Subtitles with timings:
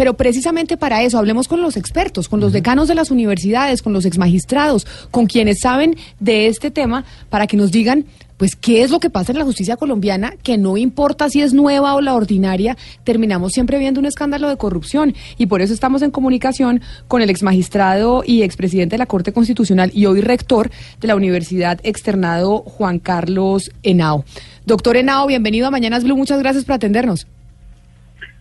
[0.00, 3.92] Pero precisamente para eso, hablemos con los expertos, con los decanos de las universidades, con
[3.92, 8.06] los exmagistrados, con quienes saben de este tema, para que nos digan
[8.38, 11.52] pues qué es lo que pasa en la justicia colombiana, que no importa si es
[11.52, 15.14] nueva o la ordinaria, terminamos siempre viendo un escándalo de corrupción.
[15.36, 19.90] Y por eso estamos en comunicación con el exmagistrado y expresidente de la Corte Constitucional
[19.92, 24.24] y hoy rector de la Universidad Externado, Juan Carlos Henao.
[24.64, 27.26] Doctor Henao, bienvenido a Mañanas Blue, muchas gracias por atendernos.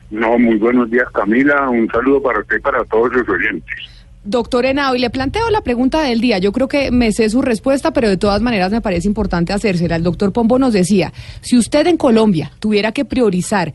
[0.09, 3.75] No, muy buenos días Camila, un saludo para usted y para todos los oyentes.
[4.23, 6.39] Doctor Henao, y le planteo la pregunta del día.
[6.39, 9.95] Yo creo que me sé su respuesta, pero de todas maneras me parece importante hacérsela.
[9.95, 13.73] El doctor Pombo nos decía, si usted en Colombia tuviera que priorizar,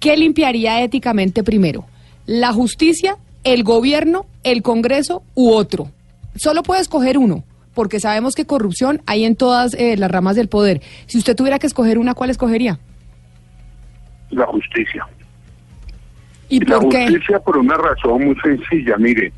[0.00, 1.86] ¿qué limpiaría éticamente primero?
[2.26, 5.90] ¿La justicia, el gobierno, el Congreso u otro?
[6.36, 7.42] Solo puede escoger uno,
[7.74, 10.82] porque sabemos que corrupción hay en todas eh, las ramas del poder.
[11.06, 12.78] Si usted tuviera que escoger una, ¿cuál escogería?
[14.30, 15.06] La justicia.
[16.56, 17.02] ¿Y, la por qué?
[17.04, 19.32] justicia por una razón muy sencilla, mire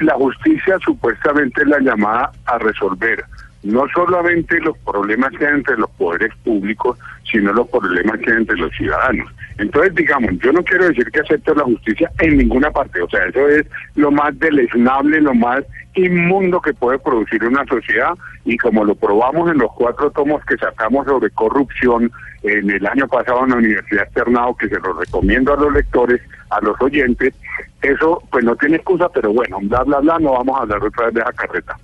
[0.00, 3.24] la justicia supuestamente es la llamada a resolver
[3.66, 6.96] no solamente los problemas que hay entre los poderes públicos,
[7.30, 9.28] sino los problemas que hay entre los ciudadanos.
[9.58, 13.24] Entonces, digamos, yo no quiero decir que acepte la justicia en ninguna parte, o sea,
[13.24, 15.64] eso es lo más deleznable, lo más
[15.96, 20.56] inmundo que puede producir una sociedad y como lo probamos en los cuatro tomos que
[20.56, 22.10] sacamos sobre corrupción
[22.42, 26.20] en el año pasado en la Universidad Externado, que se los recomiendo a los lectores,
[26.50, 27.34] a los oyentes,
[27.82, 31.06] eso pues no tiene excusa, pero bueno, bla, bla, bla, no vamos a hablar otra
[31.06, 31.76] vez de esa carreta.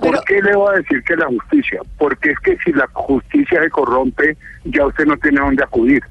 [0.00, 1.80] ¿Por qué le voy a decir que la justicia?
[1.98, 6.02] Porque es que si la justicia se corrompe, ya usted no tiene dónde acudir.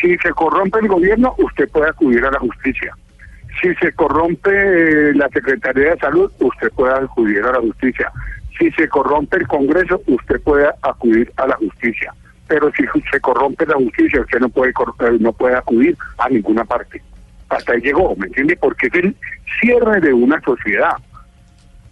[0.00, 2.94] Si se corrompe el gobierno, usted puede acudir a la justicia.
[3.60, 8.10] Si se corrompe eh, la Secretaría de Salud, usted puede acudir a la justicia.
[8.58, 12.14] Si se corrompe el Congreso, usted puede acudir a la justicia.
[12.46, 16.64] Pero si se corrompe la justicia, usted no puede eh, no puede acudir a ninguna
[16.64, 17.02] parte.
[17.48, 18.56] Hasta ahí llegó, ¿me entiende?
[18.56, 19.16] Porque es el
[19.60, 20.96] cierre de una sociedad.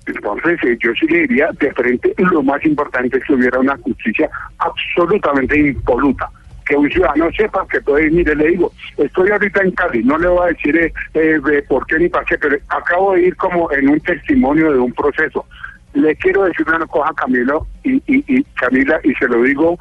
[0.06, 3.76] Entonces, eh, yo sí le diría de frente, lo más importante es que hubiera una
[3.78, 6.30] justicia absolutamente impoluta.
[6.68, 10.18] Que un ciudadano sepa que puede ir, mire, le digo, estoy ahorita en Cali, no
[10.18, 13.36] le voy a decir eh, eh, por qué ni para qué, pero acabo de ir
[13.36, 15.46] como en un testimonio de un proceso.
[15.94, 19.78] Le quiero decir una cosa a Camilo y Camila, y se lo digo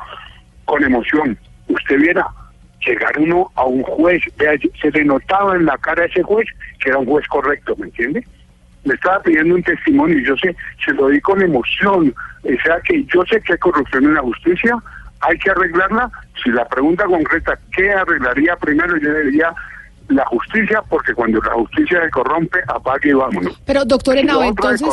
[0.64, 1.38] con emoción.
[1.68, 2.25] Usted viera,
[2.86, 4.24] llegar uno a un juez,
[4.81, 6.48] se le notaba en la cara a ese juez
[6.80, 8.24] que era un juez correcto, ¿me entiende?
[8.88, 12.14] me estaba pidiendo un testimonio y yo sé, se lo di con emoción.
[12.44, 14.78] O sea que yo sé que hay corrupción en la justicia,
[15.22, 16.10] hay que arreglarla.
[16.44, 18.98] Si la pregunta concreta, ¿qué arreglaría primero?
[18.98, 19.54] Yo diría
[20.09, 23.59] la justicia, porque cuando la justicia se corrompe, apague y vámonos.
[23.66, 24.90] Pero, doctor Henao, entonces,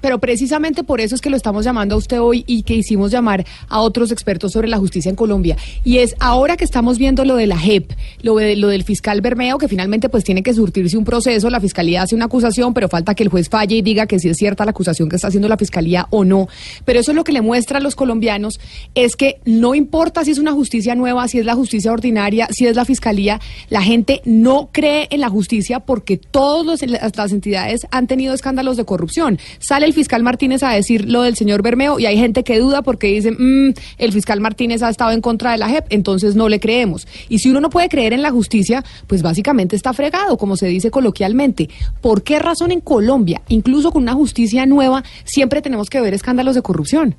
[0.00, 3.10] pero precisamente por eso es que lo estamos llamando a usted hoy y que hicimos
[3.10, 5.56] llamar a otros expertos sobre la justicia en Colombia.
[5.84, 7.92] Y es ahora que estamos viendo lo de la JEP,
[8.22, 11.60] lo, de, lo del fiscal Bermeo, que finalmente pues tiene que surtirse un proceso, la
[11.60, 14.36] fiscalía hace una acusación, pero falta que el juez falle y diga que si es
[14.36, 16.48] cierta la acusación que está haciendo la fiscalía o no.
[16.84, 18.60] Pero eso es lo que le muestra a los colombianos,
[18.94, 22.66] es que no importa si es una justicia nueva, si es la justicia ordinaria, si
[22.66, 23.40] es la fiscalía,
[23.70, 24.35] la gente no
[24.72, 26.82] cree en la justicia porque todas
[27.16, 29.38] las entidades han tenido escándalos de corrupción.
[29.58, 32.82] Sale el fiscal Martínez a decir lo del señor Bermeo y hay gente que duda
[32.82, 36.48] porque dice, mm, el fiscal Martínez ha estado en contra de la JEP, entonces no
[36.48, 37.06] le creemos.
[37.28, 40.66] Y si uno no puede creer en la justicia, pues básicamente está fregado, como se
[40.66, 41.68] dice coloquialmente.
[42.00, 46.54] ¿Por qué razón en Colombia, incluso con una justicia nueva, siempre tenemos que ver escándalos
[46.54, 47.14] de corrupción?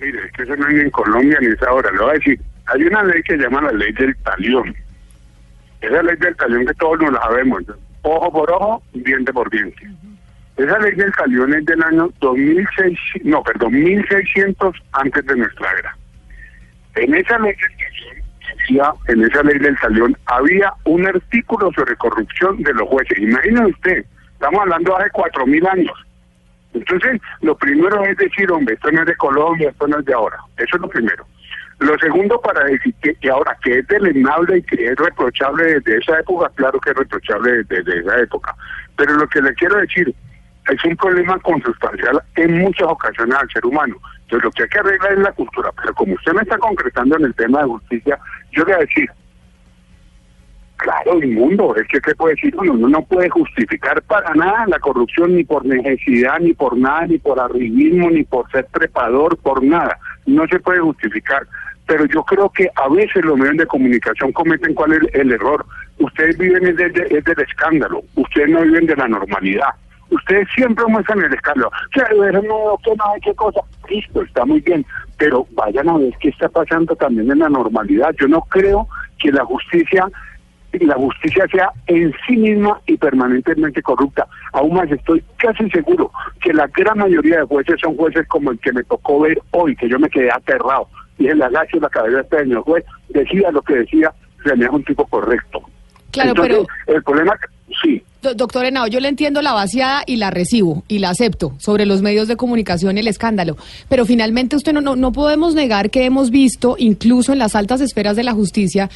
[0.00, 1.90] Mire, es que eso no ni en Colombia ni es ahora.
[1.92, 4.74] Le voy a decir, hay una ley que se llama la ley del talión
[5.82, 7.62] esa ley del talión que todos nos la sabemos,
[8.02, 9.82] ojo por ojo, diente por diente.
[10.56, 15.96] Esa ley del talión es del año 2006, no, perdón, 1600 antes de nuestra era.
[16.94, 17.76] En esa ley del
[18.68, 23.18] talión, en esa ley del talión había un artículo sobre corrupción de los jueces.
[23.18, 24.04] Imagínese usted,
[24.34, 26.06] estamos hablando hace cuatro mil años.
[26.74, 30.14] Entonces, lo primero es decir, hombre, esto no es de Colombia, esto no es de
[30.14, 30.38] ahora.
[30.56, 31.26] Eso es lo primero.
[31.82, 36.20] Lo segundo, para decir que, ahora que es deleznable y que es reprochable desde esa
[36.20, 38.54] época, claro que es reprochable desde, esa época.
[38.96, 40.14] Pero lo que le quiero decir
[40.70, 43.96] es un problema consustancial en muchas ocasiones al ser humano.
[44.22, 45.70] Entonces, lo que hay que arreglar es la cultura.
[45.80, 48.18] Pero como usted me está concretando en el tema de justicia,
[48.52, 49.10] yo le voy a decir,
[50.82, 51.76] Claro, inmundo.
[51.76, 52.72] Es que, ¿qué puede decir uno?
[52.72, 57.18] Uno no puede justificar para nada la corrupción, ni por necesidad, ni por nada, ni
[57.18, 59.96] por arribismo, ni por ser trepador, por nada.
[60.26, 61.46] No se puede justificar.
[61.86, 65.64] Pero yo creo que a veces los medios de comunicación cometen cuál es el, error.
[65.98, 69.68] Ustedes viven es, del escándalo, ustedes no viven de la normalidad.
[70.10, 71.68] Ustedes siempre muestran el escándalo.
[71.68, 73.60] O no, que no, qué cosa.
[73.88, 74.84] Listo, está muy bien.
[75.16, 78.14] Pero vayan a ver qué está pasando también en la normalidad.
[78.20, 78.86] Yo no creo
[79.18, 80.06] que la justicia
[80.80, 84.26] la justicia sea en sí misma y permanentemente corrupta.
[84.52, 88.58] Aún más estoy casi seguro que la gran mayoría de jueces son jueces como el
[88.58, 90.88] que me tocó ver hoy, que yo me quedé aterrado.
[91.22, 94.12] Y en la gacho la cabeza de este señor juez decía lo que decía,
[94.44, 95.62] se me es un tipo correcto.
[96.10, 96.66] Claro, pero...
[96.88, 97.32] El problema,
[97.80, 98.02] sí.
[98.34, 102.02] Doctor Henao, yo le entiendo la vaciada y la recibo y la acepto sobre los
[102.02, 103.56] medios de comunicación y el escándalo,
[103.88, 107.80] pero finalmente usted no, no, no podemos negar que hemos visto, incluso en las altas
[107.80, 108.90] esferas de la justicia,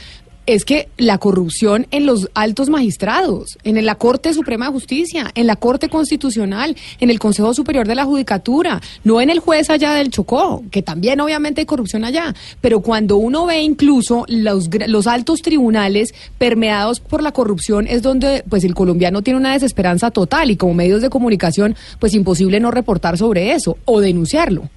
[0.47, 5.47] es que la corrupción en los altos magistrados, en la Corte Suprema de Justicia, en
[5.47, 9.93] la Corte Constitucional, en el Consejo Superior de la Judicatura, no en el juez allá
[9.93, 15.07] del Chocó, que también obviamente hay corrupción allá, pero cuando uno ve incluso los, los
[15.07, 20.51] altos tribunales permeados por la corrupción es donde pues el colombiano tiene una desesperanza total
[20.51, 24.71] y como medios de comunicación pues imposible no reportar sobre eso o denunciarlo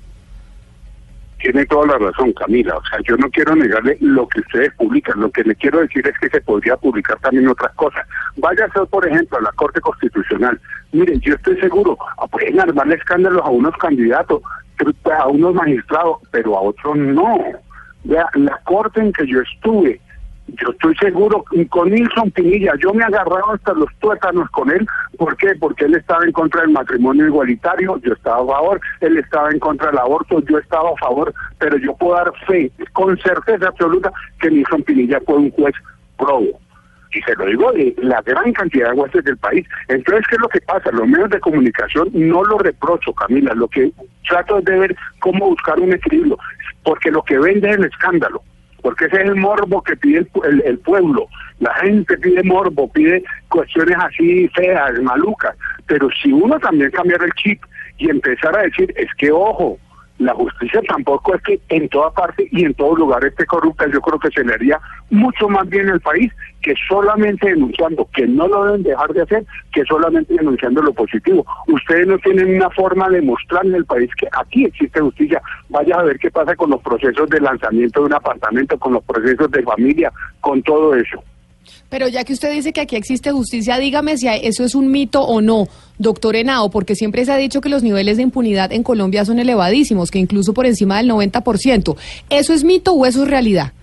[1.39, 2.75] tiene toda la razón, Camila.
[2.77, 5.19] O sea, yo no quiero negarle lo que ustedes publican.
[5.19, 8.05] Lo que le quiero decir es que se podría publicar también otras cosas.
[8.37, 10.59] Vaya a ser, por ejemplo, a la Corte Constitucional.
[10.91, 14.41] Miren, yo estoy seguro, ah, pueden armarle escándalos a unos candidatos,
[15.11, 17.39] a unos magistrados, pero a otros no.
[18.03, 19.99] Vea, la Corte en que yo estuve,
[20.55, 24.85] yo estoy seguro, con Nilson Pinilla, yo me agarraba hasta los tuétanos con él.
[25.17, 25.55] ¿Por qué?
[25.59, 29.59] Porque él estaba en contra del matrimonio igualitario, yo estaba a favor, él estaba en
[29.59, 34.11] contra del aborto, yo estaba a favor, pero yo puedo dar fe, con certeza absoluta,
[34.39, 35.75] que Nilson Pinilla fue un juez
[36.17, 36.59] probo.
[37.11, 39.65] Y se lo digo de la gran cantidad de jueces del país.
[39.87, 40.91] Entonces, ¿qué es lo que pasa?
[40.91, 43.55] Los medios de comunicación no lo reprocho, Camila.
[43.55, 43.91] Lo que
[44.29, 46.37] trato es de ver cómo buscar un equilibrio.
[46.83, 48.43] Porque lo que vende es el escándalo
[48.89, 50.25] porque ese es el morbo que pide
[50.65, 51.27] el, pueblo.
[51.59, 55.55] La gente pide morbo, pide cuestiones así feas, malucas.
[55.85, 57.61] Pero si uno también cambiara el chip
[57.99, 59.77] y empezar a decir, es que ojo,
[60.17, 64.01] la justicia tampoco es que en toda parte y en todo lugar esté corrupta, yo
[64.01, 64.79] creo que se le haría
[65.11, 69.45] mucho más bien al país que solamente denunciando, que no lo deben dejar de hacer,
[69.73, 71.45] que solamente denunciando lo positivo.
[71.67, 75.41] Ustedes no tienen una forma de mostrar en el país que aquí existe justicia.
[75.69, 79.03] Vaya a ver qué pasa con los procesos de lanzamiento de un apartamento, con los
[79.03, 80.11] procesos de familia,
[80.41, 81.23] con todo eso.
[81.89, 85.21] Pero ya que usted dice que aquí existe justicia, dígame si eso es un mito
[85.21, 85.67] o no,
[85.97, 89.39] doctor Henao, porque siempre se ha dicho que los niveles de impunidad en Colombia son
[89.39, 91.97] elevadísimos, que incluso por encima del 90%.
[92.29, 93.73] ¿Eso es mito o eso es realidad?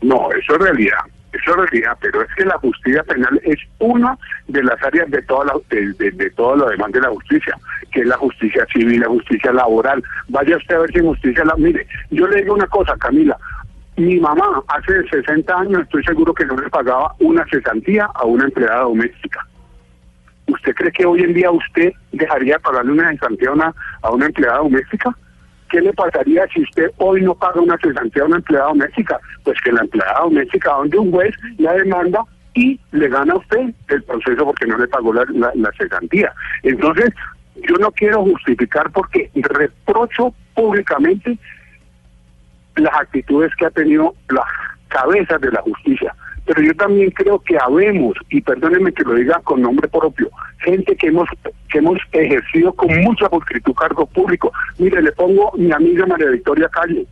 [0.00, 0.98] No, eso es realidad.
[1.32, 4.16] Eso es realidad, pero es que la justicia penal es una
[4.46, 7.54] de las áreas de toda la, de, todo lo demás de la justicia,
[7.92, 10.02] que es la justicia civil, la justicia laboral.
[10.28, 11.54] Vaya usted a ver si justicia la...
[11.56, 13.36] Mire, yo le digo una cosa, Camila,
[13.96, 18.44] mi mamá hace 60 años estoy seguro que no le pagaba una cesantía a una
[18.44, 19.46] empleada doméstica.
[20.46, 24.58] ¿Usted cree que hoy en día usted dejaría pagarle una cesantía a a una empleada
[24.58, 25.14] doméstica?
[25.70, 29.20] ¿Qué le pasaría si usted hoy no paga una cesantía a una empleada doméstica?
[29.44, 32.24] Pues que la empleada doméstica donde un juez la demanda
[32.54, 36.32] y le gana a usted el proceso porque no le pagó la, la cesantía.
[36.62, 37.10] Entonces,
[37.56, 41.38] yo no quiero justificar porque reprocho públicamente
[42.76, 44.46] las actitudes que ha tenido las
[44.88, 46.14] cabezas de la justicia.
[46.48, 50.96] Pero yo también creo que habemos, y perdónenme que lo diga con nombre propio, gente
[50.96, 51.28] que hemos
[51.68, 54.50] que hemos ejercido con mucha pulcritud cargo público.
[54.78, 57.06] Mire, le pongo mi amiga María Victoria Calle.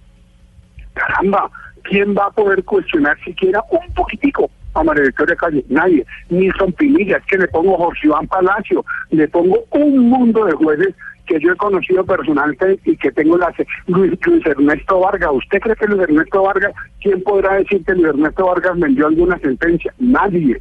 [0.95, 1.51] Caramba,
[1.83, 5.63] ¿quién va a poder cuestionar siquiera un poquitico a María Victoria Calle?
[5.69, 6.07] Nadie.
[6.31, 10.53] Ni son Pinilla, es que le pongo Jorge Iván Palacio, le pongo un mundo de
[10.53, 10.95] jueces
[11.27, 13.53] que yo he conocido personalmente y que tengo la
[13.87, 14.13] Luis,
[14.45, 15.31] Ernesto Vargas.
[15.33, 19.39] ¿Usted cree que Luis Ernesto Vargas, quién podrá decir que Luis Ernesto Vargas vendió alguna
[19.39, 19.93] sentencia?
[19.99, 20.61] Nadie.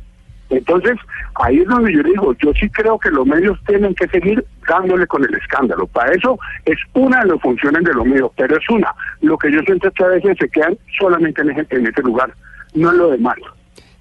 [0.50, 0.98] Entonces,
[1.36, 5.08] ahí es donde yo digo, yo sí creo que los medios tienen que seguir dándole
[5.08, 5.88] con el escándalo.
[5.88, 8.94] Para eso es una de las funciones de los medios, pero es una.
[9.22, 12.02] Lo que yo siento es que a veces se quedan solamente en ese, en ese
[12.04, 12.32] lugar,
[12.76, 13.38] no en lo demás.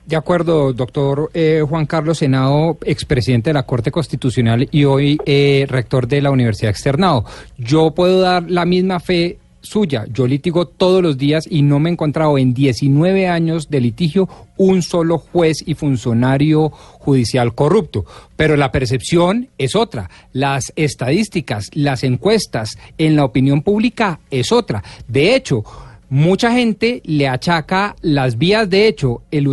[0.06, 5.64] De acuerdo, doctor eh, Juan Carlos Senado, expresidente de la Corte Constitucional y hoy eh,
[5.66, 7.24] rector de la Universidad Externado.
[7.56, 10.04] Yo puedo dar la misma fe suya.
[10.12, 14.28] Yo litigo todos los días y no me he encontrado en 19 años de litigio
[14.58, 18.04] un solo juez y funcionario judicial corrupto.
[18.36, 20.10] Pero la percepción es otra.
[20.32, 24.84] Las estadísticas, las encuestas en la opinión pública es otra.
[25.08, 25.64] De hecho,
[26.10, 29.46] Mucha gente le achaca las vías de hecho, el,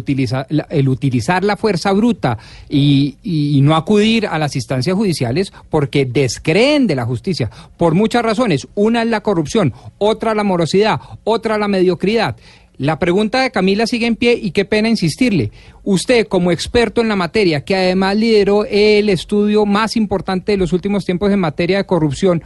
[0.69, 2.37] el utilizar la fuerza bruta
[2.69, 8.23] y, y, no acudir a las instancias judiciales porque descreen de la justicia, por muchas
[8.23, 8.67] razones.
[8.75, 12.35] Una es la corrupción, otra la morosidad, otra la mediocridad.
[12.81, 15.51] La pregunta de Camila sigue en pie y qué pena insistirle.
[15.83, 20.73] Usted, como experto en la materia, que además lideró el estudio más importante de los
[20.73, 22.41] últimos tiempos en materia de corrupción,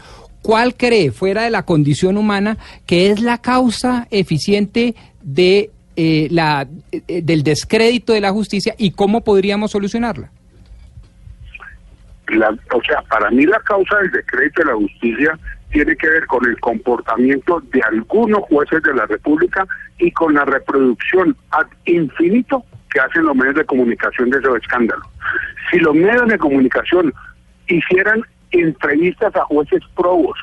[0.45, 6.67] ¿cuál cree, fuera de la condición humana, que es la causa eficiente de eh, la,
[6.91, 10.29] eh, del descrédito de la justicia y cómo podríamos solucionarla?
[12.71, 15.39] o sea, para mí la causa del descrédito de la justicia
[15.71, 19.65] tiene que ver con el comportamiento de algunos jueces de la República
[19.99, 25.05] y con la reproducción ad infinito que hacen los medios de comunicación de esos escándalos.
[25.71, 27.13] Si los medios de comunicación
[27.67, 30.37] hicieran entrevistas a jueces probos,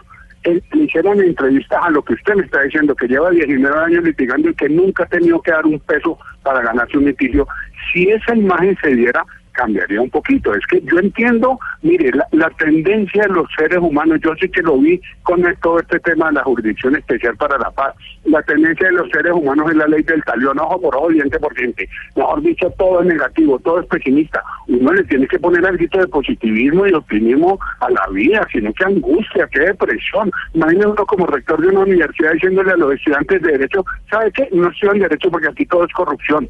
[0.45, 4.51] le hicieran entrevistas a lo que usted me está diciendo, que lleva 19 años litigando
[4.51, 7.47] y que nunca ha tenido que dar un peso para ganarse un litigio,
[7.93, 10.55] si esa imagen se diera, cambiaría un poquito.
[10.55, 14.79] Es que yo entiendo, mire, la, tendencia de los seres humanos, yo sí que lo
[14.79, 17.95] vi con todo este tema de la jurisdicción especial para la paz,
[18.25, 21.39] la tendencia de los seres humanos es la ley del talión, ojo por ojo, diente
[21.39, 21.89] por diente.
[22.17, 24.43] Mejor dicho, todo es negativo, todo es pesimista.
[24.69, 28.85] Uno le tiene que poner algo de positivismo y optimismo a la vida, sino que
[28.85, 30.31] angustia, qué depresión.
[30.55, 34.49] Imagínese uno como rector de una universidad diciéndole a los estudiantes de Derecho, ¿sabe qué?
[34.53, 36.49] No estudian Derecho porque aquí todo es corrupción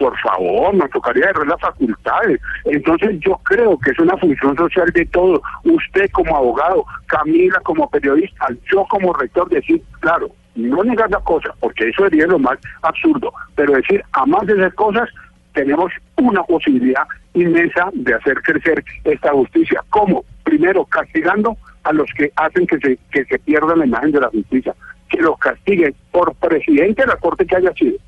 [0.00, 2.40] por favor, nos tocaría ver las facultades.
[2.64, 5.42] Entonces yo creo que es una función social de todo.
[5.64, 11.54] Usted como abogado, Camila como periodista, yo como rector, decir, claro, no negar las cosas,
[11.60, 15.06] porque eso sería lo más absurdo, pero decir, a más de esas cosas,
[15.52, 17.04] tenemos una posibilidad
[17.34, 19.84] inmensa de hacer crecer esta justicia.
[19.90, 20.24] ¿Cómo?
[20.44, 24.28] Primero, castigando a los que hacen que se, que se pierda la imagen de la
[24.28, 24.74] justicia,
[25.10, 27.98] que los castiguen por presidente de la Corte que haya sido,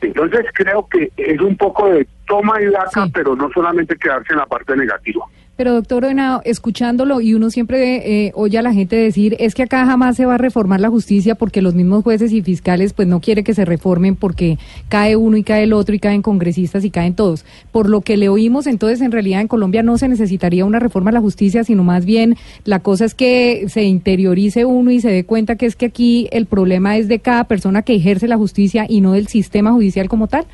[0.00, 4.38] entonces creo que es un poco de toma y daca, pero no solamente quedarse en
[4.38, 5.24] la parte negativa.
[5.56, 9.62] Pero doctor Henao, escuchándolo y uno siempre eh, oye a la gente decir es que
[9.62, 13.08] acá jamás se va a reformar la justicia porque los mismos jueces y fiscales pues
[13.08, 14.58] no quiere que se reformen porque
[14.90, 17.46] cae uno y cae el otro y caen congresistas y caen todos.
[17.72, 21.08] Por lo que le oímos entonces en realidad en Colombia no se necesitaría una reforma
[21.08, 25.10] a la justicia sino más bien la cosa es que se interiorice uno y se
[25.10, 28.36] dé cuenta que es que aquí el problema es de cada persona que ejerce la
[28.36, 30.44] justicia y no del sistema judicial como tal.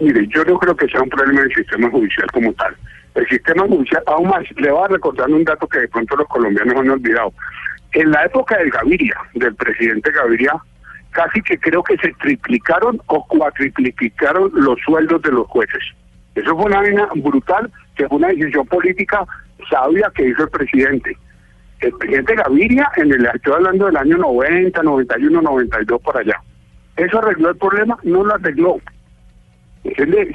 [0.00, 2.74] Mire, yo no creo que sea un problema del sistema judicial como tal
[3.14, 6.26] el sistema judicial, aún más, le voy a recordar un dato que de pronto los
[6.28, 7.32] colombianos han olvidado.
[7.92, 10.54] En la época de Gaviria, del presidente Gaviria,
[11.10, 15.82] casi que creo que se triplicaron o cuatriplicaron los sueldos de los jueces.
[16.34, 19.26] Eso fue una vaina brutal, que fue una decisión política
[19.70, 21.16] sabia que hizo el presidente.
[21.80, 26.40] El presidente Gaviria, en el, estoy hablando del año 90, 91, 92, por allá.
[26.96, 27.98] ¿Eso arregló el problema?
[28.04, 28.78] No lo arregló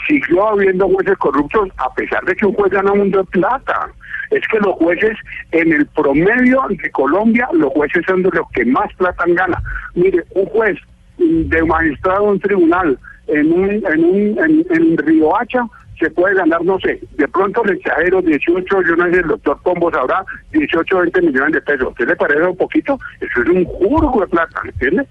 [0.07, 3.89] siguió habiendo jueces corruptos a pesar de que un juez gana un de plata.
[4.31, 5.17] Es que los jueces,
[5.51, 9.61] en el promedio de Colombia, los jueces son de los que más plata ganan.
[9.95, 10.77] Mire, un juez
[11.17, 15.65] de magistrado de un tribunal en un, en un en, en Río Hacha
[15.99, 19.59] se puede ganar, no sé, de pronto le exagero 18, yo no sé, el doctor
[19.63, 21.93] Pombo sabrá, 18 20 millones de pesos.
[21.97, 22.99] ¿Qué le parece un poquito?
[23.19, 25.07] Eso es un jurgo de plata, ¿entiende?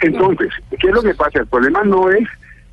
[0.00, 1.40] Entonces, ¿qué es lo que pasa?
[1.40, 2.28] El problema no es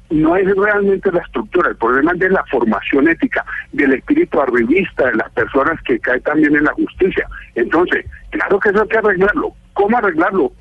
[0.10, 5.08] no es realmente la estructura, el problema es de la formación ética, del espíritu arribista
[5.08, 7.28] de las personas que caen también en la justicia.
[7.56, 9.54] Entonces, claro que eso hay que arreglarlo.
[9.74, 10.52] ¿Cómo arreglarlo?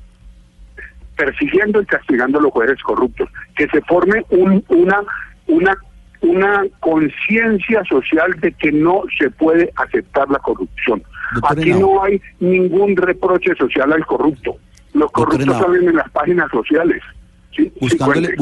[1.16, 5.02] Persiguiendo y castigando a los jueces corruptos, que se forme un, una,
[5.46, 5.76] una,
[6.22, 11.02] una conciencia social de que no se puede aceptar la corrupción.
[11.48, 14.56] Aquí no hay ningún reproche social al corrupto.
[14.94, 17.02] Los corruptos salen en las páginas sociales.
[17.54, 17.72] ¿sí?
[17.80, 18.36] buscándole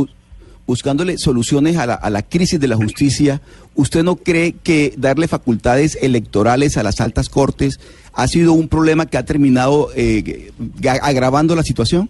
[1.17, 3.41] soluciones a la, a la crisis de la justicia,
[3.75, 7.81] ¿usted no cree que darle facultades electorales a las altas cortes
[8.15, 10.53] ha sido un problema que ha terminado eh,
[11.03, 12.09] agravando la situación?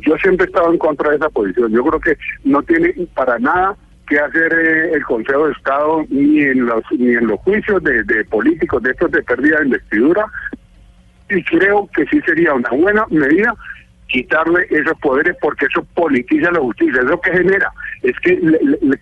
[0.00, 1.70] Yo siempre he estado en contra de esa posición.
[1.70, 3.76] Yo creo que no tiene para nada
[4.08, 8.24] que hacer eh, el Consejo de Estado ni en los ni en los juicios de
[8.24, 10.26] políticos de estos de pérdida de investidura
[11.34, 13.54] y creo que sí sería una buena medida
[14.12, 17.00] quitarle esos poderes porque eso politiza la justicia.
[17.00, 17.72] Es lo que genera.
[18.02, 18.38] Es que,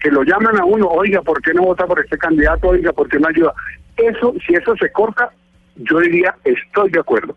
[0.01, 2.69] que lo llaman a uno, oiga, ¿por qué no vota por este candidato?
[2.69, 3.53] Oiga, ¿por qué no ayuda?
[3.97, 5.31] Eso, si eso se corta,
[5.77, 7.35] yo diría, estoy de acuerdo.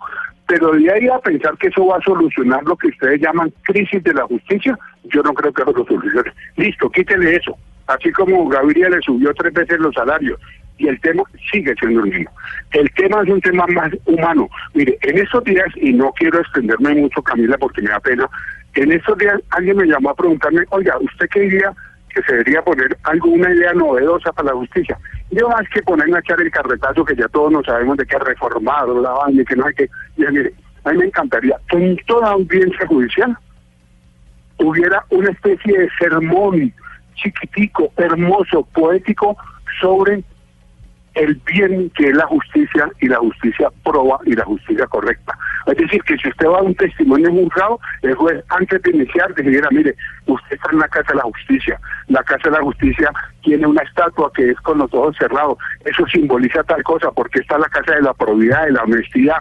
[0.47, 4.03] Pero de ahí a pensar que eso va a solucionar lo que ustedes llaman crisis
[4.03, 6.31] de la justicia, yo no creo que lo solucione.
[6.57, 7.57] Listo, quítele eso.
[7.87, 10.39] Así como Gaviria le subió tres veces los salarios,
[10.77, 12.31] y el tema sigue siendo el mismo.
[12.71, 14.49] El tema es un tema más humano.
[14.73, 18.27] Mire, en estos días, y no quiero extenderme mucho, Camila, porque me da pena,
[18.75, 21.71] en estos días alguien me llamó a preguntarme, oiga, ¿usted qué diría
[22.09, 24.97] que se debería poner alguna idea novedosa para la justicia?
[25.31, 28.15] Yo más que ponerme a echar el carretazo que ya todos nos sabemos de que
[28.15, 29.89] ha reformado la banda y que no hay que...
[30.17, 30.53] mire,
[30.83, 33.37] a mí me encantaría que en toda audiencia judicial
[34.57, 36.73] hubiera una especie de sermón
[37.15, 39.37] chiquitico, hermoso, poético
[39.79, 40.23] sobre
[41.15, 45.37] el bien que es la justicia y la justicia proba y la justicia correcta.
[45.67, 49.33] Es decir, que si usted va a un testimonio juzgado, el juez antes de iniciar
[49.35, 51.79] dijera, mire, usted está en la Casa de la Justicia.
[52.07, 55.57] La Casa de la Justicia tiene una estatua que es con los ojos cerrados.
[55.85, 59.37] Eso simboliza tal cosa, porque está la Casa de la Probidad, de la Honestidad.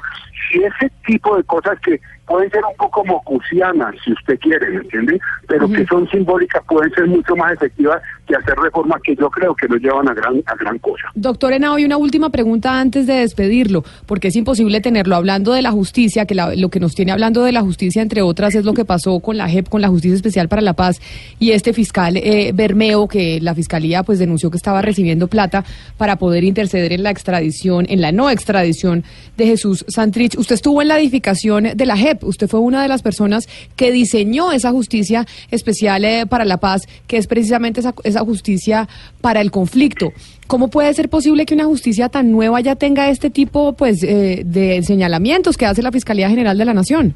[0.51, 4.81] Si ese tipo de cosas que pueden ser un poco mocusianas, si usted quiere, ¿me
[4.81, 5.21] entiende?
[5.49, 9.55] Pero que son simbólicas, pueden ser mucho más efectivas que hacer reformas que yo creo
[9.55, 11.11] que nos llevan a gran, a gran cosa.
[11.15, 15.63] Doctor Henao, y una última pregunta antes de despedirlo, porque es imposible tenerlo hablando de
[15.63, 18.75] la justicia, que lo que nos tiene hablando de la justicia, entre otras, es lo
[18.75, 21.01] que pasó con la JEP, con la Justicia Especial para la Paz,
[21.39, 25.65] y este fiscal eh, Bermeo, que la fiscalía pues denunció que estaba recibiendo plata
[25.97, 29.05] para poder interceder en la extradición, en la no extradición
[29.37, 30.39] de Jesús Santrich.
[30.39, 33.91] Usted estuvo en la edificación de la JEP, Usted fue una de las personas que
[33.91, 38.89] diseñó esa justicia especial eh, para la paz, que es precisamente esa, esa justicia
[39.21, 40.13] para el conflicto.
[40.47, 44.43] ¿Cómo puede ser posible que una justicia tan nueva ya tenga este tipo pues, eh,
[44.45, 47.15] de señalamientos que hace la Fiscalía General de la Nación?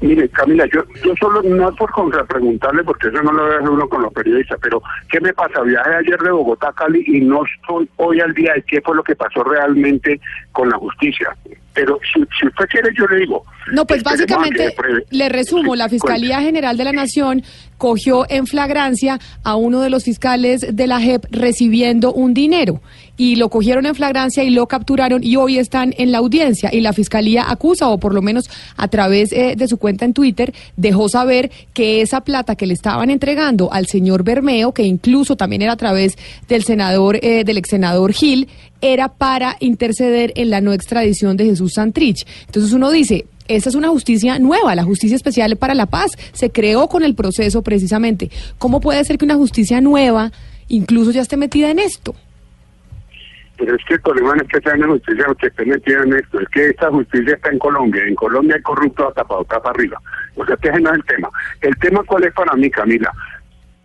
[0.00, 4.02] Mire, Camila, yo, yo solo, no por contrapreguntarle, porque eso no lo ve uno con
[4.02, 5.60] los periodistas, pero ¿qué me pasa?
[5.60, 8.96] Viajé ayer de Bogotá a Cali y no estoy hoy al día de qué fue
[8.96, 10.18] lo que pasó realmente
[10.52, 11.36] con la justicia.
[11.74, 13.44] Pero si, usted quiere, yo le digo.
[13.72, 14.74] No, pues básicamente,
[15.10, 17.42] le resumo, la Fiscalía General de la Nación
[17.76, 22.80] cogió en flagrancia a uno de los fiscales de la JEP recibiendo un dinero
[23.20, 26.80] y lo cogieron en flagrancia y lo capturaron y hoy están en la audiencia y
[26.80, 28.48] la Fiscalía acusa, o por lo menos
[28.78, 32.72] a través eh, de su cuenta en Twitter, dejó saber que esa plata que le
[32.72, 36.16] estaban entregando al señor Bermeo, que incluso también era a través
[36.48, 38.48] del senador, eh, del ex senador Gil,
[38.80, 42.26] era para interceder en la no extradición de Jesús Santrich.
[42.46, 46.12] Entonces uno dice, esa es una justicia nueva, la justicia especial para la paz.
[46.32, 48.30] Se creó con el proceso precisamente.
[48.56, 50.32] ¿Cómo puede ser que una justicia nueva
[50.68, 52.14] incluso ya esté metida en esto?
[53.60, 56.48] Pero es que el problema es que sea una justicia que esté en esto, es
[56.48, 58.02] que esta justicia está en Colombia.
[58.04, 60.00] En Colombia hay corrupto hasta para, para arriba.
[60.36, 61.28] O sea, que ese no es el tema.
[61.60, 63.12] El tema, ¿cuál es para mí, Camila?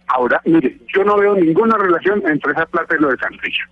[0.07, 3.67] Ahora, mire, yo no veo ninguna relación entre esa plata y lo de Santrich.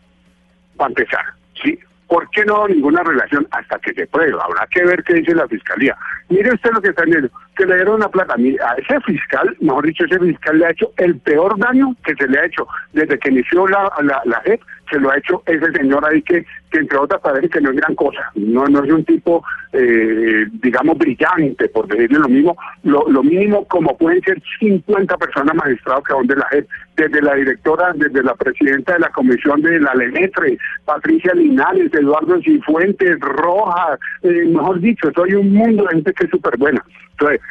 [0.76, 1.26] Para empezar,
[1.64, 1.80] ¿sí?
[2.08, 4.44] ¿Por qué no ninguna relación hasta que se prueba?
[4.44, 5.96] Habrá que ver qué dice la fiscalía.
[6.28, 8.36] Mire usted lo que está viendo, que le dieron una plata.
[8.36, 12.28] a ese fiscal, mejor dicho, ese fiscal le ha hecho el peor daño que se
[12.28, 15.72] le ha hecho desde que inició la, la, la JEP, se lo ha hecho ese
[15.72, 18.32] señor ahí que, que entre otras parece que no es gran cosa.
[18.36, 22.56] No, no es un tipo, eh, digamos, brillante, por decirle lo mismo.
[22.84, 27.22] Lo, lo mínimo como pueden ser 50 personas magistrados que van de la JEP, desde
[27.22, 33.20] la directora, desde la presidenta de la comisión de la LENETRE, Patricia Linares, Eduardo Cifuentes,
[33.20, 36.84] Rojas, eh, mejor dicho, soy un mundo de gente que es súper buena.
[37.12, 37.42] Entonces,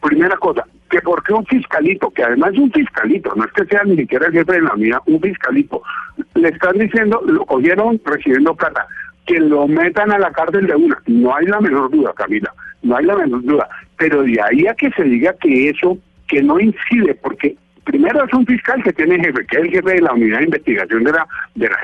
[0.00, 3.82] primera cosa, que porque un fiscalito, que además es un fiscalito, no es que sea
[3.82, 5.82] ni siquiera el jefe de la unidad, un fiscalito,
[6.34, 8.86] le están diciendo, lo cogieron recibiendo plata,
[9.24, 11.00] que lo metan a la cárcel de una.
[11.06, 12.52] No hay la menor duda, Camila,
[12.82, 13.68] no hay la menor duda.
[13.96, 15.96] Pero de ahí a que se diga que eso,
[16.28, 19.94] que no incide, porque primero es un fiscal que tiene jefe, que es el jefe
[19.94, 21.78] de la unidad de investigación de la, de la.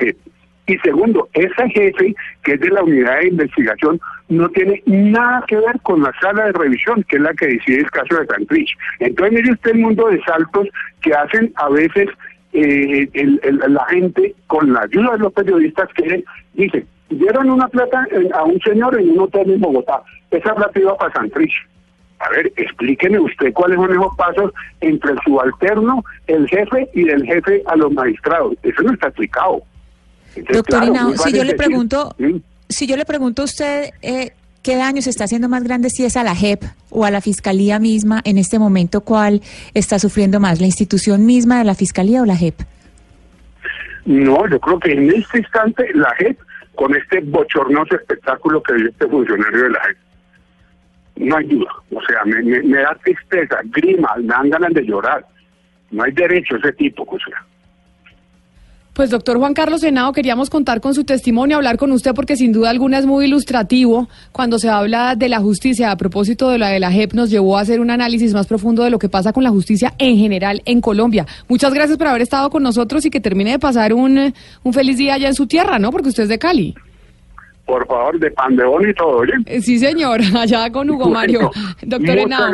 [0.69, 5.55] Y segundo, ese jefe, que es de la unidad de investigación, no tiene nada que
[5.55, 8.77] ver con la sala de revisión, que es la que decide el caso de Santrich.
[8.99, 10.67] Entonces, mire usted el mundo de saltos
[11.01, 12.07] que hacen a veces
[12.53, 13.09] eh,
[13.67, 18.05] la gente con la ayuda de los periodistas que dicen, dieron una plata
[18.35, 21.53] a un señor en un hotel en Bogotá, esa plata iba para Santrich.
[22.19, 27.25] A ver, explíqueme usted cuáles son esos pasos entre el subalterno, el jefe y del
[27.25, 28.55] jefe a los magistrados.
[28.61, 29.63] Eso no está explicado.
[30.51, 30.83] Doctor
[31.17, 32.15] si yo le pregunto,
[32.67, 36.05] si yo le pregunto a usted eh, qué daño se está haciendo más grande, si
[36.05, 39.41] es a la JEP o a la Fiscalía misma, en este momento, ¿cuál
[39.73, 42.55] está sufriendo más, la institución misma de la Fiscalía o la JEP?
[44.05, 46.39] No, yo creo que en este instante la JEP,
[46.75, 49.97] con este bochornoso espectáculo que dio este funcionario de la JEP,
[51.19, 51.71] no hay duda.
[51.91, 55.25] O sea, me, da tristeza, grima, me dan ganas de llorar.
[55.91, 57.45] No hay derecho a ese tipo, o sea.
[58.99, 62.51] Pues doctor Juan Carlos Senado, queríamos contar con su testimonio, hablar con usted porque sin
[62.51, 65.91] duda alguna es muy ilustrativo cuando se habla de la justicia.
[65.91, 68.83] A propósito de la de la JEP nos llevó a hacer un análisis más profundo
[68.83, 71.25] de lo que pasa con la justicia en general en Colombia.
[71.47, 74.33] Muchas gracias por haber estado con nosotros y que termine de pasar un,
[74.63, 75.91] un feliz día allá en su tierra, ¿no?
[75.91, 76.75] Porque usted es de Cali.
[77.65, 79.31] Por favor, de pandeón y todo, ¿oye?
[79.45, 81.51] Eh, sí, señor, allá con Hugo Mario.
[81.83, 82.51] Doctor Henao.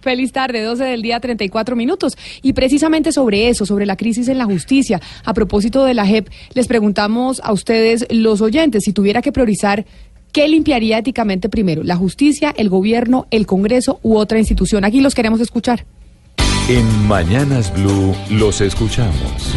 [0.00, 2.16] Feliz tarde, 12 del día, 34 minutos.
[2.42, 6.28] Y precisamente sobre eso, sobre la crisis en la justicia, a propósito de la JEP,
[6.54, 9.84] les preguntamos a ustedes, los oyentes, si tuviera que priorizar,
[10.32, 11.82] ¿qué limpiaría éticamente primero?
[11.82, 14.84] ¿La justicia, el gobierno, el Congreso u otra institución?
[14.84, 15.84] Aquí los queremos escuchar.
[16.68, 19.56] En Mañanas Blue los escuchamos.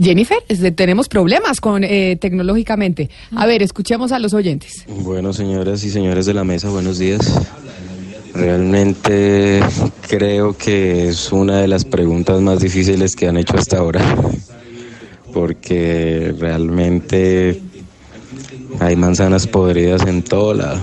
[0.00, 0.38] Jennifer,
[0.74, 3.10] tenemos problemas con eh, tecnológicamente.
[3.34, 4.84] A ver, escuchemos a los oyentes.
[4.86, 7.40] Bueno, señoras y señores de la mesa, buenos días.
[8.34, 9.60] Realmente
[10.08, 14.00] creo que es una de las preguntas más difíciles que han hecho hasta ahora,
[15.32, 17.60] porque realmente
[18.80, 20.80] hay manzanas podridas en todo lado,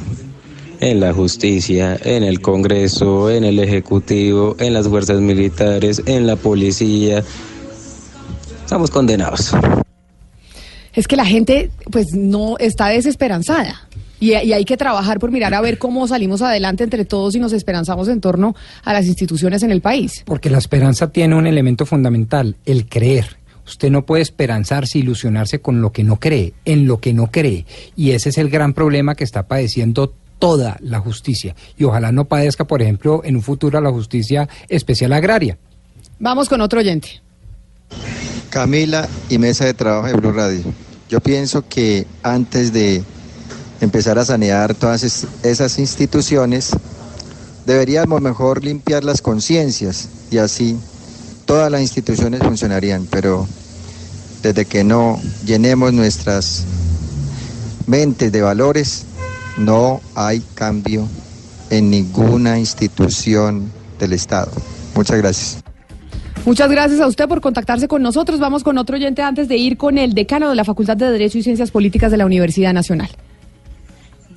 [0.82, 6.36] en la justicia, en el Congreso, en el Ejecutivo, en las fuerzas militares, en la
[6.36, 7.24] policía,
[8.66, 9.52] estamos condenados.
[10.94, 13.88] Es que la gente pues no está desesperanzada.
[14.20, 17.54] Y, hay que trabajar por mirar a ver cómo salimos adelante entre todos y nos
[17.54, 20.24] esperanzamos en torno a las instituciones en el país.
[20.26, 23.38] Porque la esperanza tiene un elemento fundamental, el creer.
[23.68, 27.66] Usted no puede esperanzarse, ilusionarse con lo que no cree, en lo que no cree.
[27.96, 31.56] Y ese es el gran problema que está padeciendo toda la justicia.
[31.78, 35.58] Y ojalá no padezca, por ejemplo, en un futuro la justicia especial agraria.
[36.20, 37.22] Vamos con otro oyente.
[38.56, 40.64] Camila y mesa de trabajo de Blue Radio.
[41.10, 43.04] Yo pienso que antes de
[43.82, 45.04] empezar a sanear todas
[45.44, 46.72] esas instituciones,
[47.66, 50.78] deberíamos mejor limpiar las conciencias y así
[51.44, 53.46] todas las instituciones funcionarían, pero
[54.42, 56.64] desde que no llenemos nuestras
[57.88, 59.04] mentes de valores,
[59.58, 61.06] no hay cambio
[61.72, 64.50] en ninguna institución del Estado.
[64.96, 65.65] Muchas gracias.
[66.46, 68.40] Muchas gracias a usted por contactarse con nosotros.
[68.40, 71.40] Vamos con otro oyente antes de ir con el decano de la Facultad de Derecho
[71.40, 73.10] y Ciencias Políticas de la Universidad Nacional.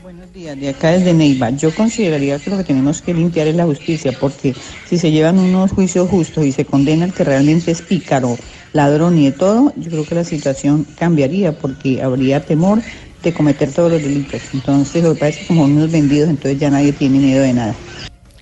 [0.02, 1.50] Buenos días, de acá desde Neiva.
[1.50, 4.54] Yo consideraría que lo que tenemos que limpiar es la justicia, porque
[4.88, 8.38] si se llevan unos juicios justos y se condena al que realmente es pícaro,
[8.72, 12.80] ladrón y de todo, yo creo que la situación cambiaría, porque habría temor
[13.22, 14.40] de cometer todos los delitos.
[14.54, 17.52] Entonces, lo que pasa es que como unos vendidos, entonces ya nadie tiene miedo de
[17.52, 17.74] nada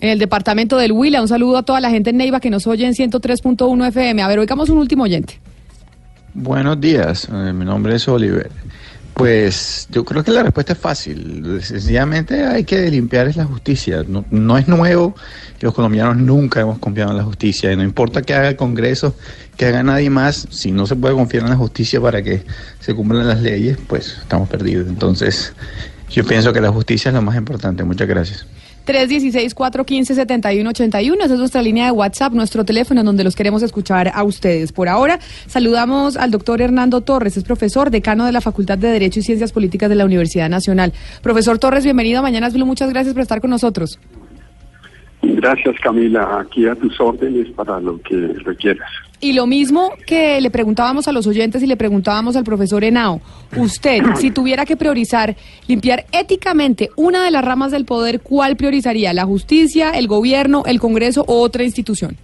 [0.00, 1.20] en el departamento del Huila.
[1.20, 4.22] Un saludo a toda la gente en Neiva que nos oye en 103.1 FM.
[4.22, 5.40] A ver, oigamos un último oyente.
[6.35, 8.50] Buenos días, eh, mi nombre es Oliver.
[9.14, 11.61] Pues yo creo que la respuesta es fácil.
[11.62, 14.04] Sencillamente hay que limpiar la justicia.
[14.06, 15.14] No, no, es nuevo.
[15.61, 17.72] Los colombianos nunca hemos confiado en la justicia.
[17.72, 19.16] Y no importa que haga el Congreso,
[19.56, 22.42] que haga nadie más, si no se puede confiar en la justicia para que
[22.80, 24.87] se cumplan las leyes, pues estamos perdidos.
[24.88, 25.54] Entonces,
[26.11, 27.85] yo pienso que la justicia es lo más importante.
[27.85, 28.46] Muchas gracias.
[28.87, 31.25] 316-415-7181.
[31.25, 34.72] Esa es nuestra línea de WhatsApp, nuestro teléfono en donde los queremos escuchar a ustedes.
[34.72, 39.20] Por ahora, saludamos al doctor Hernando Torres, es profesor, decano de la Facultad de Derecho
[39.20, 40.92] y Ciencias Políticas de la Universidad Nacional.
[41.22, 42.66] Profesor Torres, bienvenido a Mañanas Blue.
[42.66, 43.99] Muchas gracias por estar con nosotros.
[45.35, 46.41] Gracias, Camila.
[46.41, 48.91] Aquí a tus órdenes para lo que requieras.
[49.21, 53.21] Y lo mismo que le preguntábamos a los oyentes y le preguntábamos al profesor Henao,
[53.57, 55.35] usted, si tuviera que priorizar,
[55.67, 59.12] limpiar éticamente una de las ramas del poder, ¿cuál priorizaría?
[59.15, 62.17] ¿La justicia, el gobierno, el Congreso o otra institución?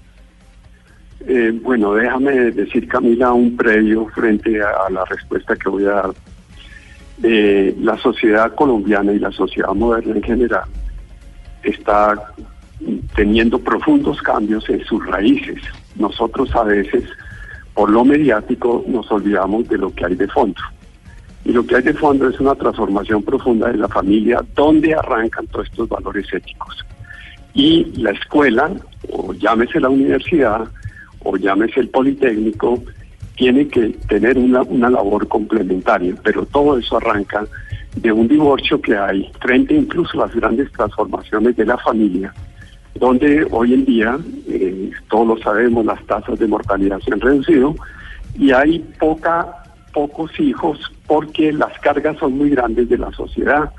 [1.26, 6.10] Eh, bueno, déjame decir, Camila, un previo frente a, la respuesta que voy a dar.
[7.22, 10.64] Eh, la sociedad colombiana y la sociedad moderna en general
[11.62, 12.32] está
[13.14, 15.60] teniendo profundos cambios en sus raíces.
[15.96, 17.04] Nosotros a veces,
[17.74, 20.60] por lo mediático, nos olvidamos de lo que hay de fondo.
[21.44, 25.46] Y lo que hay de fondo es una transformación profunda de la familia donde arrancan
[25.48, 26.84] todos estos valores éticos.
[27.54, 28.70] Y la escuela,
[29.10, 30.68] o llámese la universidad,
[31.24, 32.82] o llámese el politécnico,
[33.36, 37.44] tiene que tener una, una labor complementaria, pero todo eso arranca
[37.96, 42.32] de un divorcio que hay frente incluso a las grandes transformaciones de la familia
[42.94, 47.74] donde hoy en día, eh, todos lo sabemos, las tasas de mortalidad se han reducido
[48.38, 53.70] y hay poca, pocos hijos porque las cargas son muy grandes de la sociedad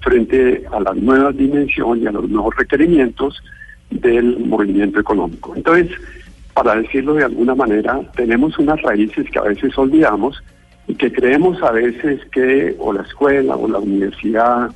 [0.00, 3.42] frente a las nuevas dimensiones y a los nuevos requerimientos
[3.90, 5.54] del movimiento económico.
[5.54, 5.90] Entonces,
[6.54, 10.42] para decirlo de alguna manera, tenemos unas raíces que a veces olvidamos
[10.86, 14.70] y que creemos a veces que o la escuela o la universidad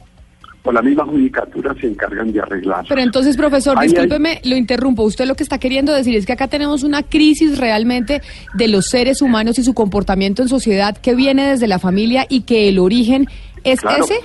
[0.64, 2.87] o la misma judicatura se encargan de arreglar.
[2.88, 5.03] Pero entonces, profesor, discúlpeme, lo interrumpo.
[5.03, 8.22] Usted lo que está queriendo decir es que acá tenemos una crisis realmente
[8.55, 12.42] de los seres humanos y su comportamiento en sociedad que viene desde la familia y
[12.42, 13.27] que el origen
[13.62, 14.20] es ese.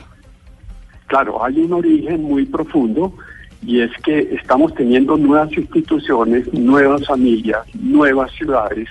[1.08, 3.14] Claro, hay un origen muy profundo
[3.62, 8.88] y es que estamos teniendo nuevas instituciones, nuevas familias, nuevas ciudades,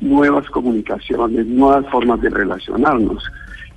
[0.00, 3.22] nuevas comunicaciones, nuevas formas de relacionarnos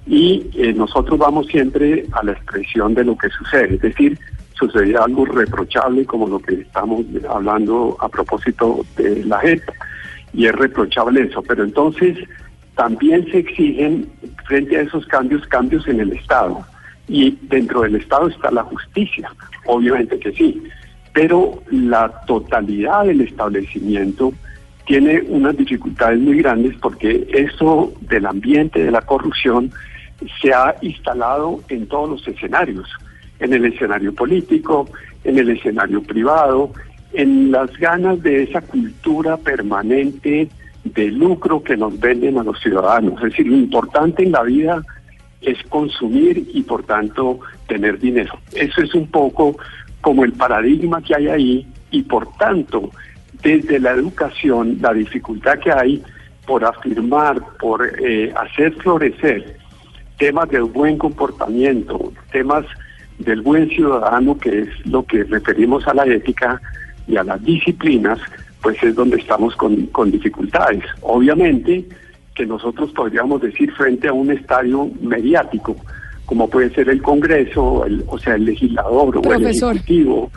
[0.06, 4.18] y eh, nosotros vamos siempre a la expresión de lo que sucede, es decir,
[4.54, 9.64] sucede algo reprochable como lo que estamos hablando a propósito de la JEP,
[10.34, 12.18] y es reprochable eso, pero entonces
[12.76, 14.10] también se exigen
[14.46, 16.60] frente a esos cambios cambios en el Estado
[17.08, 19.32] y dentro del Estado está la justicia,
[19.66, 20.64] obviamente que sí,
[21.14, 24.34] pero la totalidad del establecimiento
[24.86, 29.72] tiene unas dificultades muy grandes porque eso del ambiente de la corrupción
[30.42, 32.88] se ha instalado en todos los escenarios,
[33.40, 34.88] en el escenario político,
[35.24, 36.72] en el escenario privado,
[37.14, 40.50] en las ganas de esa cultura permanente
[40.84, 43.16] de lucro que nos venden a los ciudadanos.
[43.18, 44.82] Es decir, lo importante en la vida
[45.42, 48.34] es consumir y por tanto tener dinero.
[48.54, 49.58] Eso es un poco
[50.02, 52.92] como el paradigma que hay ahí y por tanto
[53.44, 56.04] desde la educación la dificultad que hay
[56.46, 59.61] por afirmar, por eh, hacer florecer
[60.22, 62.64] temas del buen comportamiento, temas
[63.18, 66.62] del buen ciudadano, que es lo que referimos a la ética
[67.08, 68.20] y a las disciplinas,
[68.62, 70.84] pues es donde estamos con, con dificultades.
[71.02, 71.84] Obviamente
[72.36, 75.76] que nosotros podríamos decir frente a un estadio mediático,
[76.28, 80.30] como puede ser el Congreso, el, o sea, el legislador o el Ejecutivo.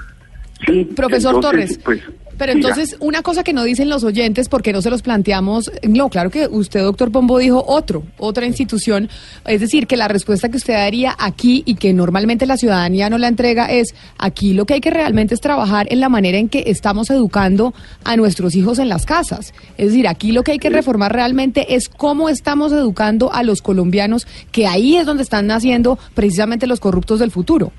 [0.66, 2.00] Sí, Profesor Torres, pues,
[2.36, 6.08] pero entonces, una cosa que no dicen los oyentes, porque no se los planteamos, no,
[6.08, 9.08] claro que usted, doctor Pombo, dijo otro, otra institución,
[9.46, 13.18] es decir, que la respuesta que usted daría aquí y que normalmente la ciudadanía no
[13.18, 16.48] la entrega es, aquí lo que hay que realmente es trabajar en la manera en
[16.48, 17.72] que estamos educando
[18.02, 19.54] a nuestros hijos en las casas.
[19.76, 23.62] Es decir, aquí lo que hay que reformar realmente es cómo estamos educando a los
[23.62, 27.72] colombianos, que ahí es donde están naciendo precisamente los corruptos del futuro.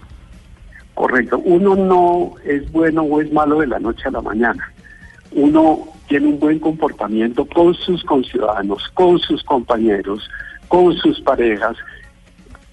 [0.96, 1.40] Correcto.
[1.44, 4.72] Uno no es bueno o es malo de la noche a la mañana.
[5.32, 10.28] Uno tiene un buen comportamiento con sus conciudadanos, con sus compañeros,
[10.70, 11.76] con sus parejas,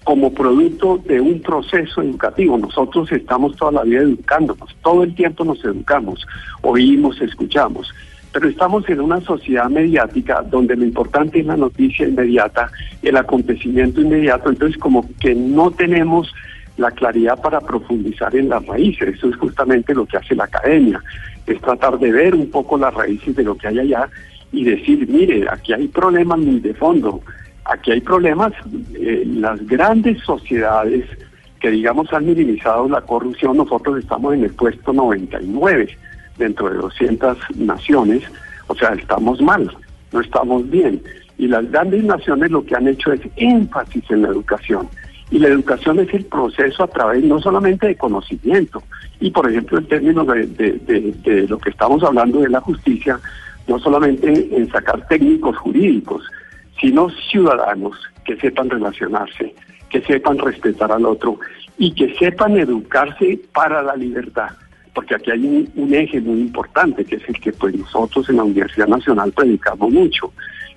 [0.03, 2.57] como producto de un proceso educativo.
[2.57, 6.25] Nosotros estamos toda la vida educándonos, todo el tiempo nos educamos,
[6.61, 7.93] oímos, escuchamos,
[8.31, 12.69] pero estamos en una sociedad mediática donde lo importante es la noticia inmediata,
[13.01, 16.33] el acontecimiento inmediato, entonces como que no tenemos
[16.77, 19.15] la claridad para profundizar en las raíces.
[19.15, 21.01] Eso es justamente lo que hace la academia,
[21.45, 24.09] es tratar de ver un poco las raíces de lo que hay allá
[24.51, 27.21] y decir, mire, aquí hay problemas muy de fondo,
[27.65, 28.53] aquí hay problemas,
[28.93, 31.05] eh, las grandes sociedades
[31.59, 35.97] que digamos han minimizado la corrupción, nosotros estamos en el puesto 99
[36.37, 38.23] dentro de 200 naciones,
[38.67, 39.71] o sea, estamos mal,
[40.11, 41.01] no estamos bien.
[41.37, 44.87] Y las grandes naciones lo que han hecho es énfasis en la educación
[45.31, 48.83] y la educación es el proceso a través no solamente de conocimiento,
[49.19, 53.19] y por ejemplo en términos de, lo que estamos hablando de la justicia,
[53.67, 56.23] no solamente en sacar técnicos jurídicos,
[56.79, 59.55] sino ciudadanos que sepan relacionarse,
[59.89, 61.39] que sepan respetar al otro
[61.77, 64.49] y que sepan educarse para la libertad.
[64.93, 68.43] Porque aquí hay un, eje muy importante, que es el que pues nosotros en la
[68.43, 70.31] Universidad Nacional predicamos mucho,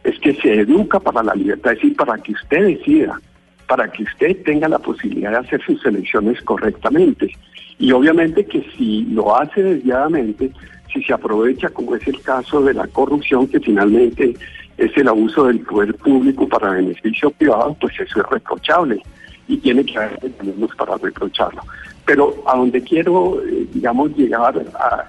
[0.05, 3.21] es que se educa para la libertad, es decir, para que usted decida
[3.67, 7.31] para que usted tenga la posibilidad de hacer sus elecciones correctamente.
[7.79, 10.51] Y obviamente que si lo hace desviadamente,
[10.93, 14.35] si se aprovecha, como es el caso de la corrupción, que finalmente
[14.79, 19.01] es el abuso del poder público para beneficio privado, pues eso es reprochable
[19.49, 21.63] y tiene que haber mecanismos para reprocharlo.
[22.05, 24.55] Pero a donde quiero, eh, digamos, llegar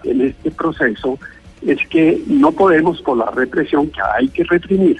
[0.03, 1.17] en este proceso
[1.65, 4.97] es que no podemos por la represión que hay que reprimir,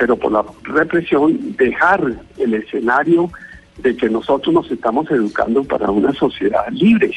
[0.00, 2.00] pero por la represión dejar
[2.38, 3.30] el escenario
[3.82, 7.12] de que nosotros nos estamos educando para una sociedad libre,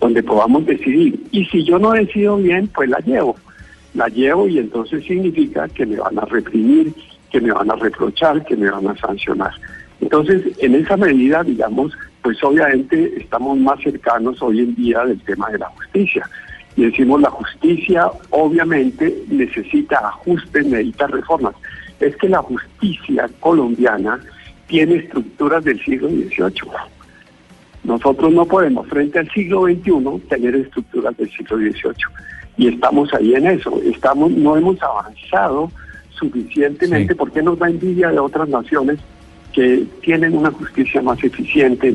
[0.00, 1.16] donde podamos decidir.
[1.30, 3.36] Y si yo no decido bien, pues la llevo.
[3.94, 6.92] La llevo y entonces significa que me van a reprimir,
[7.30, 9.52] que me van a reprochar, que me van a sancionar.
[10.00, 15.50] Entonces, en esa medida, digamos, pues obviamente estamos más cercanos hoy en día del tema
[15.50, 16.28] de la justicia.
[16.74, 21.54] Y decimos, la justicia obviamente necesita ajustes, necesita reformas
[22.06, 24.20] es que la justicia colombiana
[24.66, 26.70] tiene estructuras del siglo XVIII.
[27.84, 31.94] Nosotros no podemos, frente al siglo XXI, tener estructuras del siglo XVIII.
[32.56, 33.80] Y estamos ahí en eso.
[33.82, 35.70] Estamos, no hemos avanzado
[36.10, 38.98] suficientemente porque nos da envidia de otras naciones
[39.52, 41.94] que tienen una justicia más eficiente,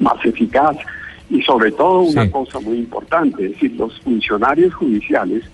[0.00, 0.76] más eficaz
[1.30, 5.44] y sobre todo una cosa muy importante, es decir, los funcionarios judiciales,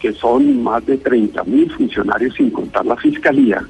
[0.00, 3.62] que son más de 30 mil funcionarios sin contar la fiscalía,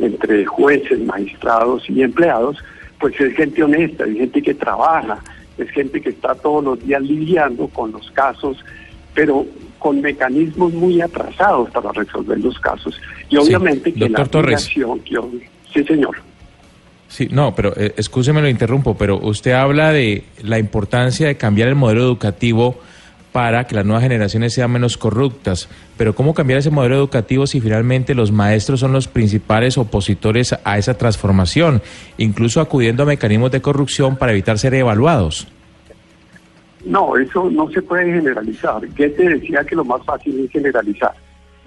[0.00, 2.58] entre jueces, magistrados y empleados,
[3.00, 5.18] pues es gente honesta, es gente que trabaja,
[5.56, 8.64] es gente que está todos los días lidiando con los casos,
[9.14, 9.46] pero
[9.78, 13.00] con mecanismos muy atrasados para resolver los casos.
[13.28, 15.00] Y obviamente que la migración,
[15.72, 16.16] sí señor.
[17.08, 21.68] Sí, no, pero eh, escúcheme, lo interrumpo, pero usted habla de la importancia de cambiar
[21.68, 22.80] el modelo educativo
[23.32, 25.68] para que las nuevas generaciones sean menos corruptas.
[25.96, 30.78] Pero ¿cómo cambiar ese modelo educativo si finalmente los maestros son los principales opositores a
[30.78, 31.82] esa transformación,
[32.16, 35.48] incluso acudiendo a mecanismos de corrupción para evitar ser evaluados?
[36.84, 38.80] No, eso no se puede generalizar.
[38.96, 41.12] te decía que lo más fácil es generalizar.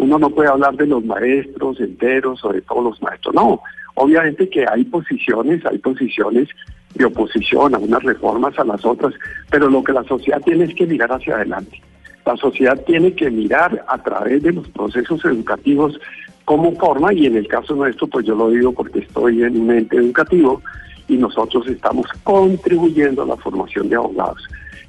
[0.01, 3.35] Uno no puede hablar de los maestros enteros o de todos los maestros.
[3.35, 3.61] No,
[3.93, 6.49] obviamente que hay posiciones, hay posiciones
[6.95, 9.13] de oposición a unas reformas, a las otras,
[9.51, 11.79] pero lo que la sociedad tiene es que mirar hacia adelante.
[12.25, 15.99] La sociedad tiene que mirar a través de los procesos educativos
[16.45, 19.69] cómo forma, y en el caso nuestro, pues yo lo digo porque estoy en un
[19.69, 20.63] ente educativo
[21.09, 24.41] y nosotros estamos contribuyendo a la formación de abogados.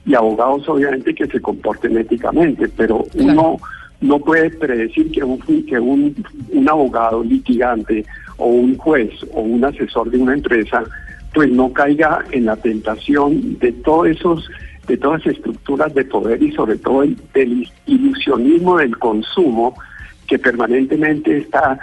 [0.07, 3.59] Y abogados obviamente que se comporten éticamente, pero uno
[4.03, 6.15] no puede predecir que un, que un,
[6.53, 8.05] un abogado litigante
[8.37, 10.85] o un juez o un asesor de una empresa
[11.33, 14.51] pues no caiga en la tentación de todos esos
[14.87, 19.75] de todas las estructuras de poder y sobre todo el, del ilusionismo del consumo
[20.27, 21.79] que permanentemente está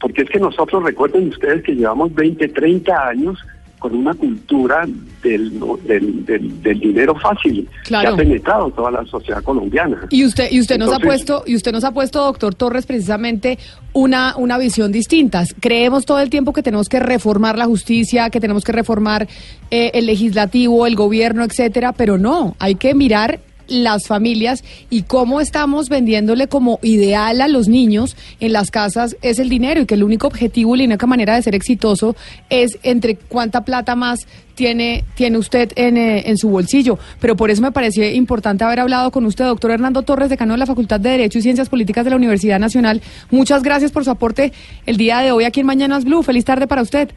[0.00, 3.38] porque es que nosotros recuerden ustedes que llevamos 20, 30 años
[3.80, 4.86] con una cultura
[5.22, 10.06] del, del, del, dinero fácil que ha penetrado toda la sociedad colombiana.
[10.10, 13.58] Y usted y usted nos ha puesto y usted nos ha puesto, doctor Torres, precisamente
[13.94, 15.44] una una visión distinta.
[15.60, 19.26] Creemos todo el tiempo que tenemos que reformar la justicia, que tenemos que reformar
[19.70, 25.40] eh, el legislativo, el gobierno, etcétera, pero no, hay que mirar las familias y cómo
[25.40, 29.94] estamos vendiéndole como ideal a los niños en las casas es el dinero y que
[29.94, 32.16] el único objetivo y la única manera de ser exitoso
[32.50, 36.98] es entre cuánta plata más tiene, tiene usted en, eh, en su bolsillo.
[37.20, 40.58] Pero por eso me pareció importante haber hablado con usted, doctor Hernando Torres, decano de
[40.58, 43.00] la Facultad de Derecho y Ciencias Políticas de la Universidad Nacional.
[43.30, 44.52] Muchas gracias por su aporte
[44.84, 46.22] el día de hoy aquí en Mañanas Blue.
[46.22, 47.10] Feliz tarde para usted.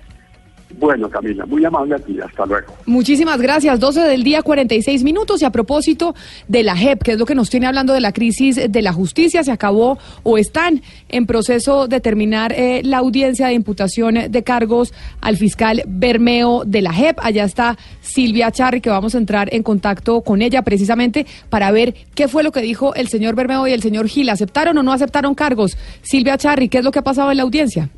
[0.80, 2.18] Bueno, Camila, muy amable a ti.
[2.20, 2.74] Hasta luego.
[2.86, 3.80] Muchísimas gracias.
[3.80, 5.42] 12 del día, 46 minutos.
[5.42, 6.16] Y a propósito
[6.48, 8.94] de la JEP, que es lo que nos tiene hablando de la crisis de la
[8.94, 14.44] justicia, se acabó o están en proceso de terminar eh, la audiencia de imputación de
[14.44, 17.20] cargos al fiscal Bermeo de la JEP.
[17.22, 21.94] Allá está Silvia Charri, que vamos a entrar en contacto con ella precisamente para ver
[22.16, 24.30] qué fue lo que dijo el señor Bermeo y el señor Gil.
[24.30, 25.78] ¿Aceptaron o no aceptaron cargos?
[26.02, 27.90] Silvia Charri, ¿qué es lo que ha pasado en la audiencia?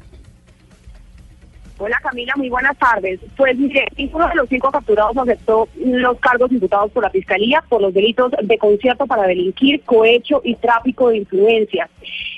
[1.77, 3.19] Hola Camila, muy buenas tardes.
[3.35, 7.81] Pues mire, uno de los cinco capturados aceptó los cargos imputados por la Fiscalía por
[7.81, 11.89] los delitos de concierto para delinquir, cohecho y tráfico de influencia.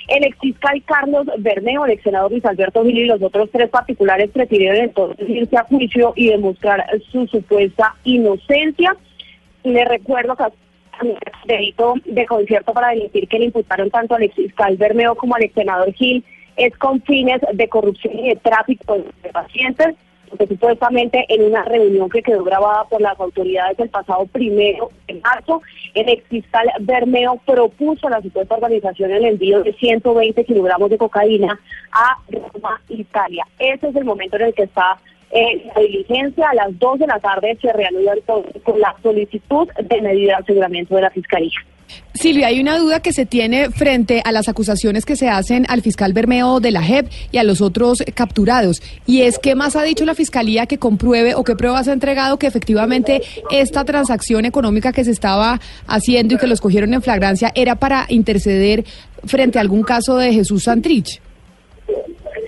[0.07, 3.69] El ex fiscal Carlos Bermeo, el ex senador Luis Alberto Gil y los otros tres
[3.69, 8.95] particulares prefirieron entonces irse a juicio y demostrar su supuesta inocencia.
[9.63, 10.45] Le recuerdo que
[11.01, 15.35] el delito de concierto para delinquir que le imputaron tanto al ex fiscal Bermeo como
[15.35, 16.25] al ex senador Gil
[16.57, 19.95] es con fines de corrupción y de tráfico de pacientes,
[20.29, 25.13] porque supuestamente en una reunión que quedó grabada por las autoridades el pasado primero de
[25.21, 25.61] marzo,
[25.93, 30.97] el ex fiscal Bermeo propuso a la supuesta organización el envío de 120 kilogramos de
[30.97, 31.59] cocaína
[31.91, 33.47] a Roma, Italia.
[33.59, 34.97] Ese es el momento en el que está
[35.31, 36.49] eh, la diligencia.
[36.49, 40.43] A las 2 de la tarde se reanuda entonces con la solicitud de medida de
[40.43, 41.57] aseguramiento de la Fiscalía.
[42.13, 45.81] Silvia, hay una duda que se tiene frente a las acusaciones que se hacen al
[45.81, 48.81] fiscal Bermeo de la JEP y a los otros capturados.
[49.05, 52.37] Y es que más ha dicho la fiscalía que compruebe o qué pruebas ha entregado
[52.37, 57.51] que efectivamente esta transacción económica que se estaba haciendo y que los cogieron en flagrancia
[57.55, 58.83] era para interceder
[59.25, 61.21] frente a algún caso de Jesús Santrich.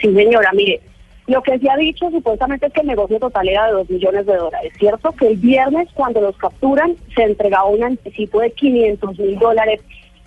[0.02, 0.82] Sí, señora, mire,
[1.30, 4.26] lo que se ha dicho supuestamente es que el negocio total era de 2 millones
[4.26, 4.74] de dólares.
[4.80, 9.80] Cierto que el viernes cuando los capturan se entregaba un anticipo de 500 mil dólares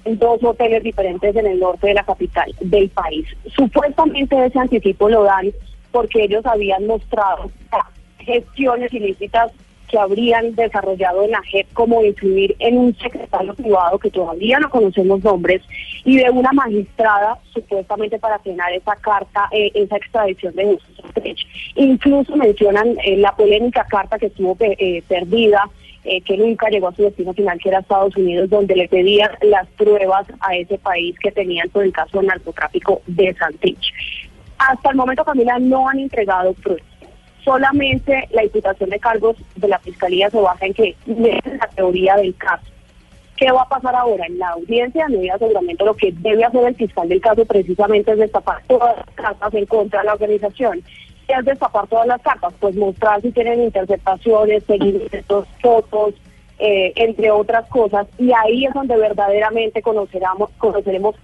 [0.05, 3.27] en dos hoteles diferentes en el norte de la capital del país.
[3.57, 5.51] Supuestamente ese anticipo lo dan
[5.91, 7.51] porque ellos habían mostrado
[8.19, 9.51] gestiones ilícitas
[9.93, 14.71] que habrían desarrollado en la JEP como influir en un secretario privado que todavía no
[14.71, 15.61] conocemos nombres
[16.07, 22.35] y de una magistrada supuestamente para frenar esa carta, eh, esa extradición de Jesús Incluso
[22.37, 25.69] mencionan eh, la polémica carta que estuvo eh, perdida
[26.25, 29.69] que nunca llegó a su destino final, que era Estados Unidos, donde le pedían las
[29.77, 33.95] pruebas a ese país que tenían por el caso del narcotráfico de Santrich.
[34.59, 36.92] Hasta el momento, Camila, no han entregado pruebas
[37.45, 42.17] solamente la imputación de cargos de la Fiscalía se basa en que es la teoría
[42.17, 42.65] del caso.
[43.37, 44.27] ¿Qué va a pasar ahora?
[44.27, 48.13] En la audiencia de medida aseguramiento lo que debe hacer el fiscal del caso precisamente
[48.13, 50.83] es destapar todas las cartas en contra de la organización.
[51.27, 52.53] ¿Qué es destapar todas las cartas?
[52.61, 56.15] Pues mostrar si tienen interceptaciones, seguimientos, fotos,
[56.59, 60.51] eh, entre otras cosas, y ahí es donde verdaderamente conoceremos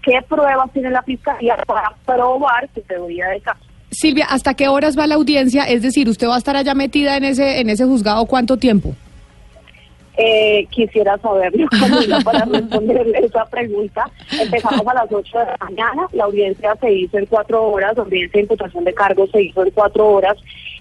[0.02, 3.67] qué pruebas tiene la Fiscalía para probar su teoría del caso.
[3.98, 5.64] Silvia, ¿hasta qué horas va la audiencia?
[5.64, 8.94] Es decir, ¿usted va a estar allá metida en ese, en ese juzgado cuánto tiempo?
[10.16, 14.08] Eh, quisiera saberlo, Camila, para responderle esa pregunta.
[14.40, 18.04] Empezamos a las 8 de la mañana, la audiencia se hizo en cuatro horas, la
[18.04, 20.36] audiencia de imputación de cargos se hizo en cuatro horas.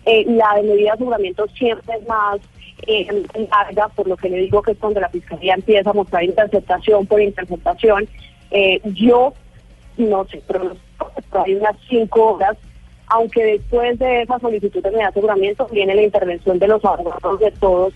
[0.05, 2.39] Eh, la de medida de aseguramiento siempre es más
[2.85, 3.07] eh,
[3.49, 7.07] larga, por lo que le digo que es cuando la Fiscalía empieza a mostrar interceptación
[7.07, 8.07] por interceptación.
[8.51, 9.33] Eh, yo,
[9.97, 10.77] no sé, pero
[11.43, 12.55] hay unas cinco horas
[13.07, 17.93] aunque después de esa solicitud de aseguramiento viene la intervención de los abogados de todos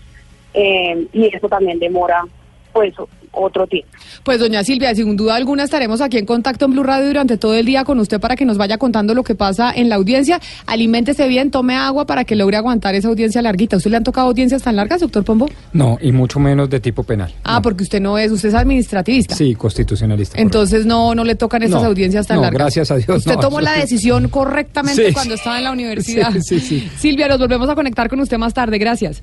[0.54, 2.24] eh, y eso también demora
[2.72, 2.94] pues
[3.32, 3.90] otro tiempo.
[4.24, 7.54] Pues doña Silvia, sin duda alguna estaremos aquí en contacto en Blue Radio durante todo
[7.54, 10.40] el día con usted para que nos vaya contando lo que pasa en la audiencia.
[10.66, 13.78] Aliméntese bien, tome agua para que logre aguantar esa audiencia larguita.
[13.78, 15.48] ¿Usted le han tocado audiencias tan largas, doctor Pombo?
[15.72, 17.34] No, y mucho menos de tipo penal.
[17.42, 19.34] Ah, porque usted no es, usted es administrativista.
[19.34, 20.40] Sí, constitucionalista.
[20.40, 22.60] Entonces no, no le tocan estas audiencias tan no, largas.
[22.60, 23.18] Gracias a Dios.
[23.18, 26.30] Usted tomó la decisión correctamente Sí, cuando estaba en la universidad.
[26.32, 26.90] Sí, sí, sí.
[26.96, 28.78] Silvia, nos volvemos a conectar con usted más tarde.
[28.78, 29.22] Gracias.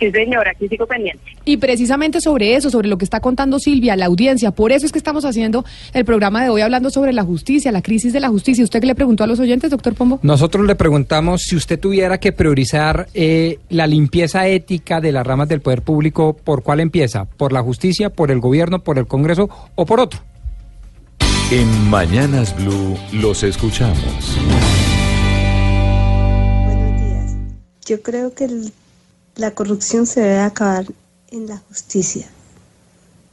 [0.00, 1.22] Sí, señora, aquí sigo pendiente.
[1.44, 4.92] Y precisamente sobre eso, sobre lo que está contando Silvia, la audiencia, por eso es
[4.92, 8.28] que estamos haciendo el programa de hoy hablando sobre la justicia, la crisis de la
[8.30, 8.64] justicia.
[8.64, 10.18] ¿Usted qué le preguntó a los oyentes, doctor Pombo?
[10.22, 15.48] Nosotros le preguntamos si usted tuviera que priorizar eh, la limpieza ética de las ramas
[15.48, 17.26] del poder público, ¿por cuál empieza?
[17.26, 20.20] ¿Por la justicia, por el gobierno, por el Congreso o por otro?
[21.50, 24.38] En Mañanas Blue los escuchamos.
[27.86, 28.72] Yo creo que el-
[29.36, 30.86] la corrupción se debe acabar
[31.30, 32.26] en la justicia.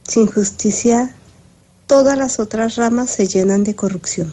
[0.04, 1.14] Sin justicia,
[1.86, 4.32] todas las otras ramas se llenan de corrupción.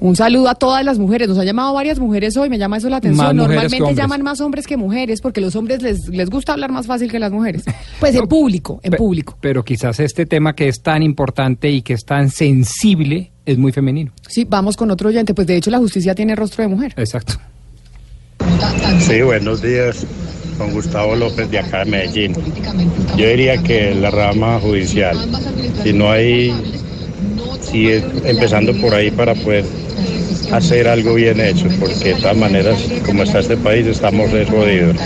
[0.00, 1.28] Un saludo a todas las mujeres.
[1.28, 3.34] Nos han llamado varias mujeres hoy, me llama eso la atención.
[3.34, 7.10] Normalmente llaman más hombres que mujeres porque los hombres les, les gusta hablar más fácil
[7.10, 7.64] que las mujeres.
[8.00, 9.38] Pues en público, en Pe- público.
[9.40, 13.72] Pero quizás este tema que es tan importante y que es tan sensible es muy
[13.72, 14.12] femenino.
[14.28, 15.32] Sí, vamos con otro oyente.
[15.32, 16.92] Pues de hecho la justicia tiene rostro de mujer.
[16.98, 17.34] Exacto.
[19.00, 20.06] Sí, buenos días.
[20.58, 22.32] Con Gustavo López de acá de Medellín.
[23.16, 25.16] Yo diría que la rama judicial,
[25.82, 26.54] si no hay,
[27.60, 29.64] si es- empezando por ahí para poder
[30.52, 34.96] hacer algo bien hecho, porque de todas maneras, como está este país, estamos jodidos.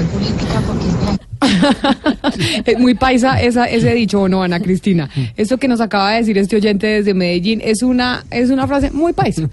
[2.66, 5.08] Es muy paisa esa, ese dicho, ¿o no, Ana Cristina?
[5.36, 8.90] Esto que nos acaba de decir este oyente desde Medellín es una, es una frase
[8.90, 9.48] muy paisa.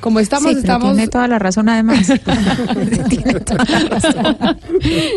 [0.00, 0.92] Como estamos, Sí, estamos...
[0.92, 2.06] tiene toda la razón además.
[3.08, 4.36] tiene toda la razón.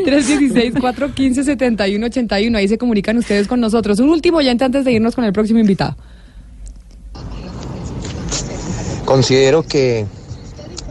[0.05, 2.57] 316-415-7181.
[2.57, 3.99] Ahí se comunican ustedes con nosotros.
[3.99, 5.95] Un último oyente antes de irnos con el próximo invitado.
[9.05, 10.05] Considero que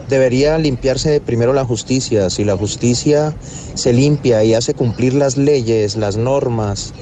[0.09, 2.31] debería limpiarse primero la justicia.
[2.31, 3.35] Si la justicia
[3.75, 6.93] se limpia y hace cumplir las leyes, las normas,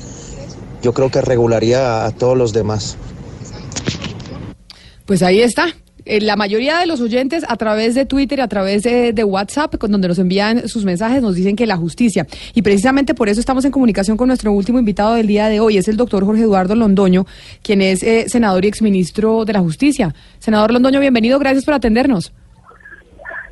[0.82, 2.96] yo creo que regularía a todos los demás.
[5.06, 5.68] Pues ahí está.
[6.08, 9.76] Eh, La mayoría de los oyentes a través de Twitter, a través de, de WhatsApp,
[9.76, 12.26] con donde nos envían sus mensajes, nos dicen que la justicia.
[12.54, 15.76] Y precisamente por eso estamos en comunicación con nuestro último invitado del día de hoy.
[15.76, 17.26] Es el doctor Jorge Eduardo Londoño,
[17.62, 20.14] quien es eh, senador y exministro de la Justicia.
[20.38, 21.38] Senador Londoño, bienvenido.
[21.38, 22.32] Gracias por atendernos.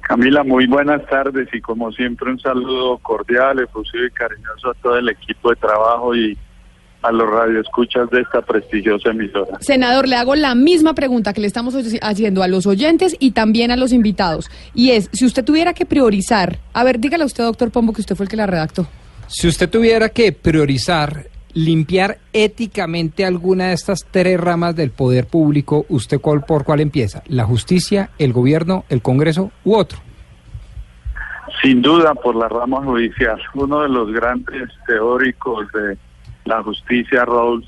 [0.01, 4.97] Camila, muy buenas tardes y como siempre un saludo cordial, efusivo y cariñoso a todo
[4.97, 6.39] el equipo de trabajo y
[7.07, 9.59] a los radioescuchas de esta prestigiosa emisora.
[9.61, 13.71] Senador, le hago la misma pregunta que le estamos haciendo a los oyentes y también
[13.71, 14.51] a los invitados.
[14.75, 18.01] Y es, si usted tuviera que priorizar, a ver, dígale a usted, doctor Pombo, que
[18.01, 18.87] usted fue el que la redactó.
[19.29, 25.87] Si usted tuviera que priorizar limpiar éticamente alguna de estas tres ramas del poder público,
[25.89, 27.23] ¿usted cuál, por cuál empieza?
[27.29, 29.99] ¿La justicia, el gobierno, el Congreso u otro?
[31.63, 33.41] Sin duda por la rama judicial.
[33.55, 35.97] Uno de los grandes teóricos de
[36.47, 37.67] la justicia, Rawls,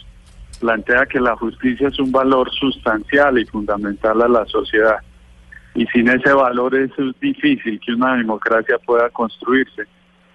[0.60, 4.98] plantea que la justicia es un valor sustancial y fundamental a la sociedad.
[5.74, 9.84] Y sin ese valor es difícil que una democracia pueda construirse.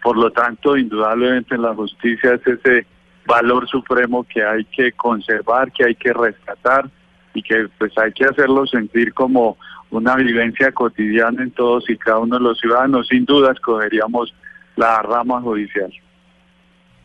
[0.02, 2.86] Por lo tanto, indudablemente la justicia es ese
[3.26, 6.90] valor supremo que hay que conservar, que hay que rescatar
[7.34, 9.58] y que pues hay que hacerlo sentir como
[9.90, 13.08] una vivencia cotidiana en todos y cada uno de los ciudadanos.
[13.08, 14.34] Sin duda escogeríamos
[14.76, 15.92] la rama judicial.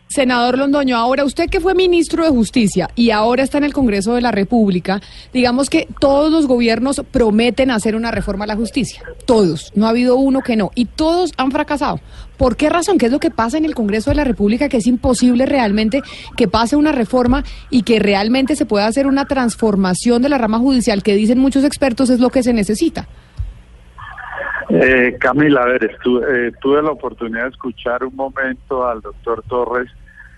[0.09, 4.15] Senador Londoño, ahora usted que fue ministro de Justicia y ahora está en el Congreso
[4.15, 5.03] de la República,
[5.35, 9.91] digamos que todos los gobiernos prometen hacer una reforma a la justicia, todos, no ha
[9.91, 12.01] habido uno que no, y todos han fracasado.
[12.39, 12.97] ¿Por qué razón?
[12.97, 16.01] ¿Qué es lo que pasa en el Congreso de la República que es imposible realmente
[16.37, 20.59] que pase una reforma y que realmente se pueda hacer una transformación de la rama
[20.59, 23.09] judicial que dicen muchos expertos es lo que se necesita?
[24.71, 29.91] Eh, Camila, a ver, eh, tuve la oportunidad de escuchar un momento al doctor Torres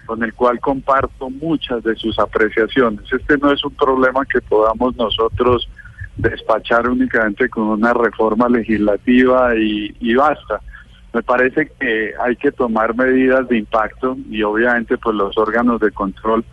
[0.07, 3.01] con el cual comparto muchas de sus apreciaciones.
[3.13, 5.69] Este no es un problema que podamos nosotros
[6.17, 10.61] despachar únicamente con una reforma legislativa y, y basta.
[11.13, 15.91] Me parece que hay que tomar medidas de impacto y obviamente pues los órganos de
[15.91, 16.45] control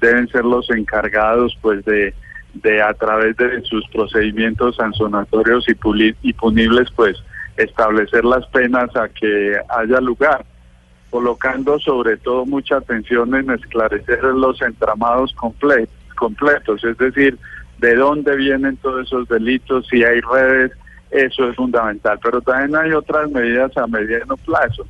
[0.00, 2.14] deben ser los encargados pues de
[2.54, 5.76] de a través de sus procedimientos sancionatorios y,
[6.22, 7.16] y punibles, pues
[7.56, 10.44] establecer las penas a que haya lugar,
[11.10, 17.38] colocando sobre todo mucha atención en esclarecer los entramados completos, es decir,
[17.78, 20.72] de dónde vienen todos esos delitos, si hay redes,
[21.10, 22.18] eso es fundamental.
[22.22, 24.86] Pero también hay otras medidas a mediano plazo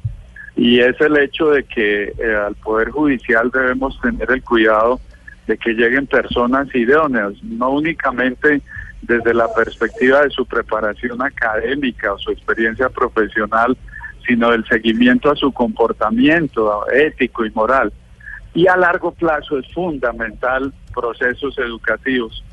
[0.55, 5.01] y es el hecho de que eh, al Poder Judicial debemos tener el cuidado
[5.47, 8.63] de que lleguen personas idóneas, no únicamente
[9.03, 13.77] desde la perspectiva de su preparación académica o su experiencia profesional,
[14.27, 17.93] sino del seguimiento a su comportamiento ético y moral.
[18.55, 22.45] Y a largo plazo es fundamental procesos educativos.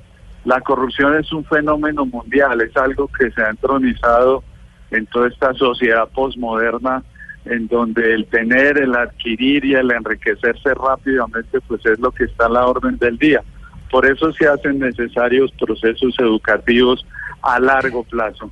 [0.46, 4.44] La corrupción es un fenómeno mundial, es algo que se ha entronizado
[4.90, 7.04] en toda esta sociedad posmoderna
[7.50, 12.46] en donde el tener, el adquirir y el enriquecerse rápidamente, pues es lo que está
[12.46, 13.44] a la orden del día.
[13.90, 17.06] Por eso se hacen necesarios procesos educativos
[17.42, 18.52] a largo plazo.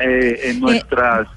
[0.00, 1.28] Eh, en eh, nuestras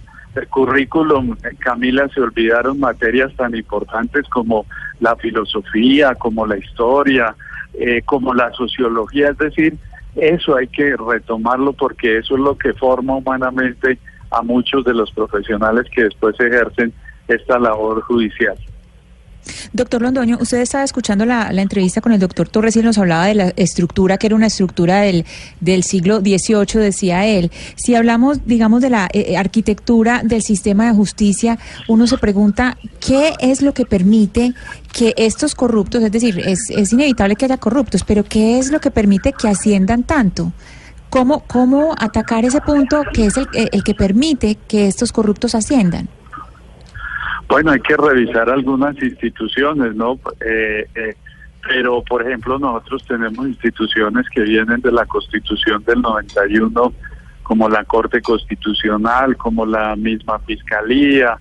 [0.50, 4.66] currículum, Camila, se olvidaron materias tan importantes como
[5.02, 7.36] la filosofía, como la historia,
[7.74, 9.78] eh, como la sociología, es decir,
[10.16, 13.98] eso hay que retomarlo porque eso es lo que forma humanamente
[14.32, 16.94] a muchos de los profesionales que después ejercen
[17.28, 18.58] esta labor judicial.
[19.74, 23.36] Doctor Londoño, usted estaba escuchando la, entrevista con el doctor Torres y nos hablaba de
[23.36, 25.26] la estructura, que era una estructura del,
[25.60, 27.52] del siglo XVIII, decía él.
[27.76, 31.58] Si hablamos, digamos, de la eh, eh, arquitectura del sistema de justicia,
[31.88, 34.54] uno se pregunta qué es lo que permite
[34.94, 38.80] que estos corruptos, es decir, es, es inevitable que haya corruptos, pero qué es lo
[38.80, 40.52] que permite que asciendan tanto.
[41.12, 46.08] ¿Cómo, cómo atacar ese punto que es el, el que permite que estos corruptos asciendan?
[47.50, 50.18] Bueno, hay que revisar algunas instituciones, ¿no?
[50.40, 51.16] Eh, eh,
[51.68, 56.94] pero, por ejemplo, nosotros tenemos instituciones que vienen de la Constitución del 91,
[57.44, 61.38] como la Corte Constitucional, como la misma Fiscalía,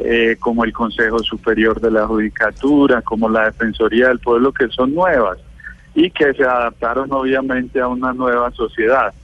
[0.00, 4.94] eh, como el Consejo Superior de la Judicatura, como la Defensoría del Pueblo, que son
[4.94, 5.38] nuevas
[5.94, 9.14] y que se adaptaron obviamente a una nueva sociedad.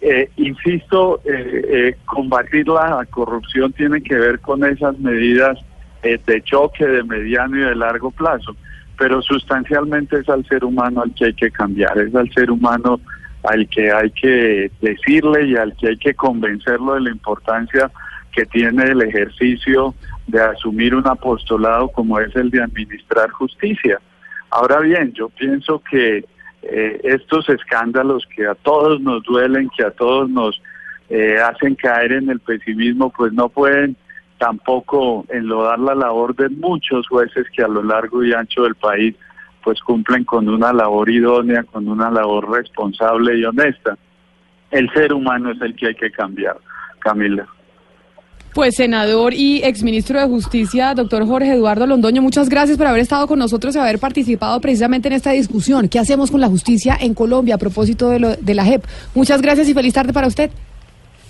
[0.00, 5.58] Eh, insisto, eh, eh, combatir la corrupción tiene que ver con esas medidas
[6.02, 8.56] de choque de mediano y de largo plazo,
[8.96, 12.98] pero sustancialmente es al ser humano al que hay que cambiar, es al ser humano
[13.42, 17.90] al que hay que decirle y al que hay que convencerlo de la importancia
[18.32, 19.94] que tiene el ejercicio
[20.26, 24.00] de asumir un apostolado como es el de administrar justicia.
[24.50, 26.24] Ahora bien, yo pienso que
[26.62, 30.60] eh, estos escándalos que a todos nos duelen, que a todos nos
[31.08, 33.96] eh, hacen caer en el pesimismo, pues no pueden
[34.38, 39.14] tampoco enlodar la labor de muchos jueces que a lo largo y ancho del país
[39.62, 43.98] pues cumplen con una labor idónea, con una labor responsable y honesta.
[44.70, 46.56] El ser humano es el que hay que cambiar,
[47.00, 47.46] Camila.
[48.54, 53.28] Pues senador y exministro de Justicia, doctor Jorge Eduardo Londoño, muchas gracias por haber estado
[53.28, 55.88] con nosotros y haber participado precisamente en esta discusión.
[55.88, 58.84] ¿Qué hacemos con la justicia en Colombia a propósito de, lo, de la JEP?
[59.14, 60.50] Muchas gracias y feliz tarde para usted.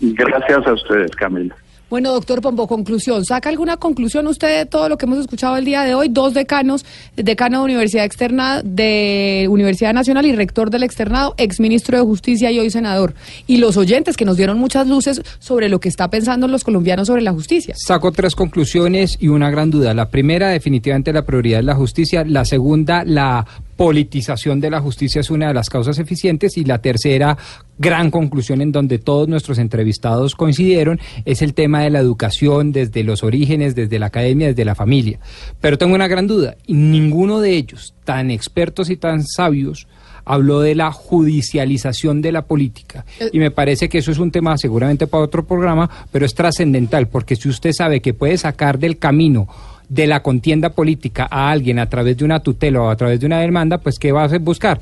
[0.00, 1.54] Gracias a ustedes, Camila.
[1.90, 3.24] Bueno, doctor Pombo, conclusión.
[3.24, 6.08] ¿Saca alguna conclusión usted de todo lo que hemos escuchado el día de hoy?
[6.08, 6.86] Dos decanos,
[7.16, 12.60] decano de Universidad Externa de Universidad Nacional y rector del externado, exministro de Justicia y
[12.60, 13.14] hoy senador.
[13.48, 17.08] Y los oyentes que nos dieron muchas luces sobre lo que está pensando los colombianos
[17.08, 17.74] sobre la justicia.
[17.76, 19.92] Saco tres conclusiones y una gran duda.
[19.92, 22.24] La primera, definitivamente, la prioridad es la justicia.
[22.24, 23.44] La segunda, la
[23.80, 27.38] politización de la justicia es una de las causas eficientes y la tercera
[27.78, 33.02] gran conclusión en donde todos nuestros entrevistados coincidieron es el tema de la educación desde
[33.04, 35.18] los orígenes, desde la academia, desde la familia.
[35.62, 39.88] Pero tengo una gran duda, y ninguno de ellos, tan expertos y tan sabios,
[40.26, 43.06] habló de la judicialización de la política.
[43.18, 43.30] Eh.
[43.32, 47.08] Y me parece que eso es un tema seguramente para otro programa, pero es trascendental,
[47.08, 49.48] porque si usted sabe que puede sacar del camino
[49.90, 53.26] de la contienda política a alguien a través de una tutela o a través de
[53.26, 54.40] una demanda, pues ¿qué va a hacer?
[54.40, 54.80] buscar?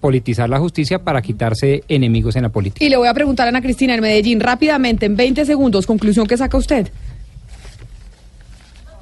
[0.00, 2.84] politizar la justicia para quitarse enemigos en la política.
[2.84, 6.26] Y le voy a preguntar a Ana Cristina en Medellín rápidamente, en 20 segundos, conclusión
[6.26, 6.90] que saca usted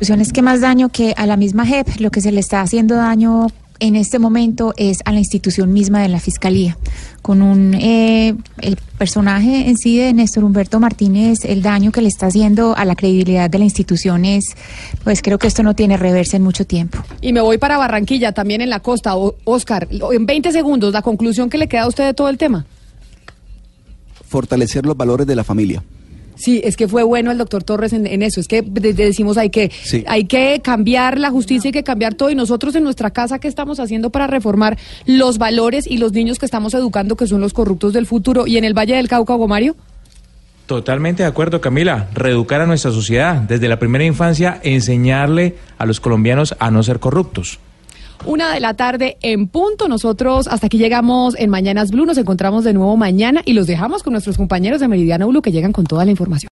[0.02, 2.96] es que más daño que a la misma JEP, lo que se le está haciendo
[2.96, 3.46] daño
[3.82, 6.78] en este momento es a la institución misma de la Fiscalía.
[7.20, 12.06] Con un eh, el personaje en sí de Néstor Humberto Martínez, el daño que le
[12.08, 14.54] está haciendo a la credibilidad de la institución es,
[15.02, 16.98] pues creo que esto no tiene reversa en mucho tiempo.
[17.20, 19.16] Y me voy para Barranquilla, también en la costa.
[19.16, 22.64] Oscar, en 20 segundos, la conclusión que le queda a usted de todo el tema.
[24.28, 25.82] Fortalecer los valores de la familia.
[26.34, 28.40] Sí, es que fue bueno el doctor Torres en, eso.
[28.40, 29.70] Es que decimos hay que
[30.06, 32.30] hay que cambiar la justicia, hay que cambiar todo.
[32.30, 36.38] Y nosotros en nuestra casa, ¿qué estamos haciendo para reformar los valores y los niños
[36.38, 38.46] que estamos educando, que son los corruptos del futuro?
[38.46, 39.76] Y en el Valle del Cauca, Gomario.
[40.66, 42.08] Totalmente de acuerdo, Camila.
[42.14, 43.36] Reeducar a nuestra sociedad.
[43.36, 47.58] Desde la primera infancia, enseñarle a los colombianos a no ser corruptos.
[48.24, 49.88] Una de la tarde en punto.
[49.88, 52.06] Nosotros hasta aquí llegamos en Mañanas Blue.
[52.06, 55.50] Nos encontramos de nuevo mañana y los dejamos con nuestros compañeros de Meridiano Blue que
[55.50, 56.50] llegan con toda la información.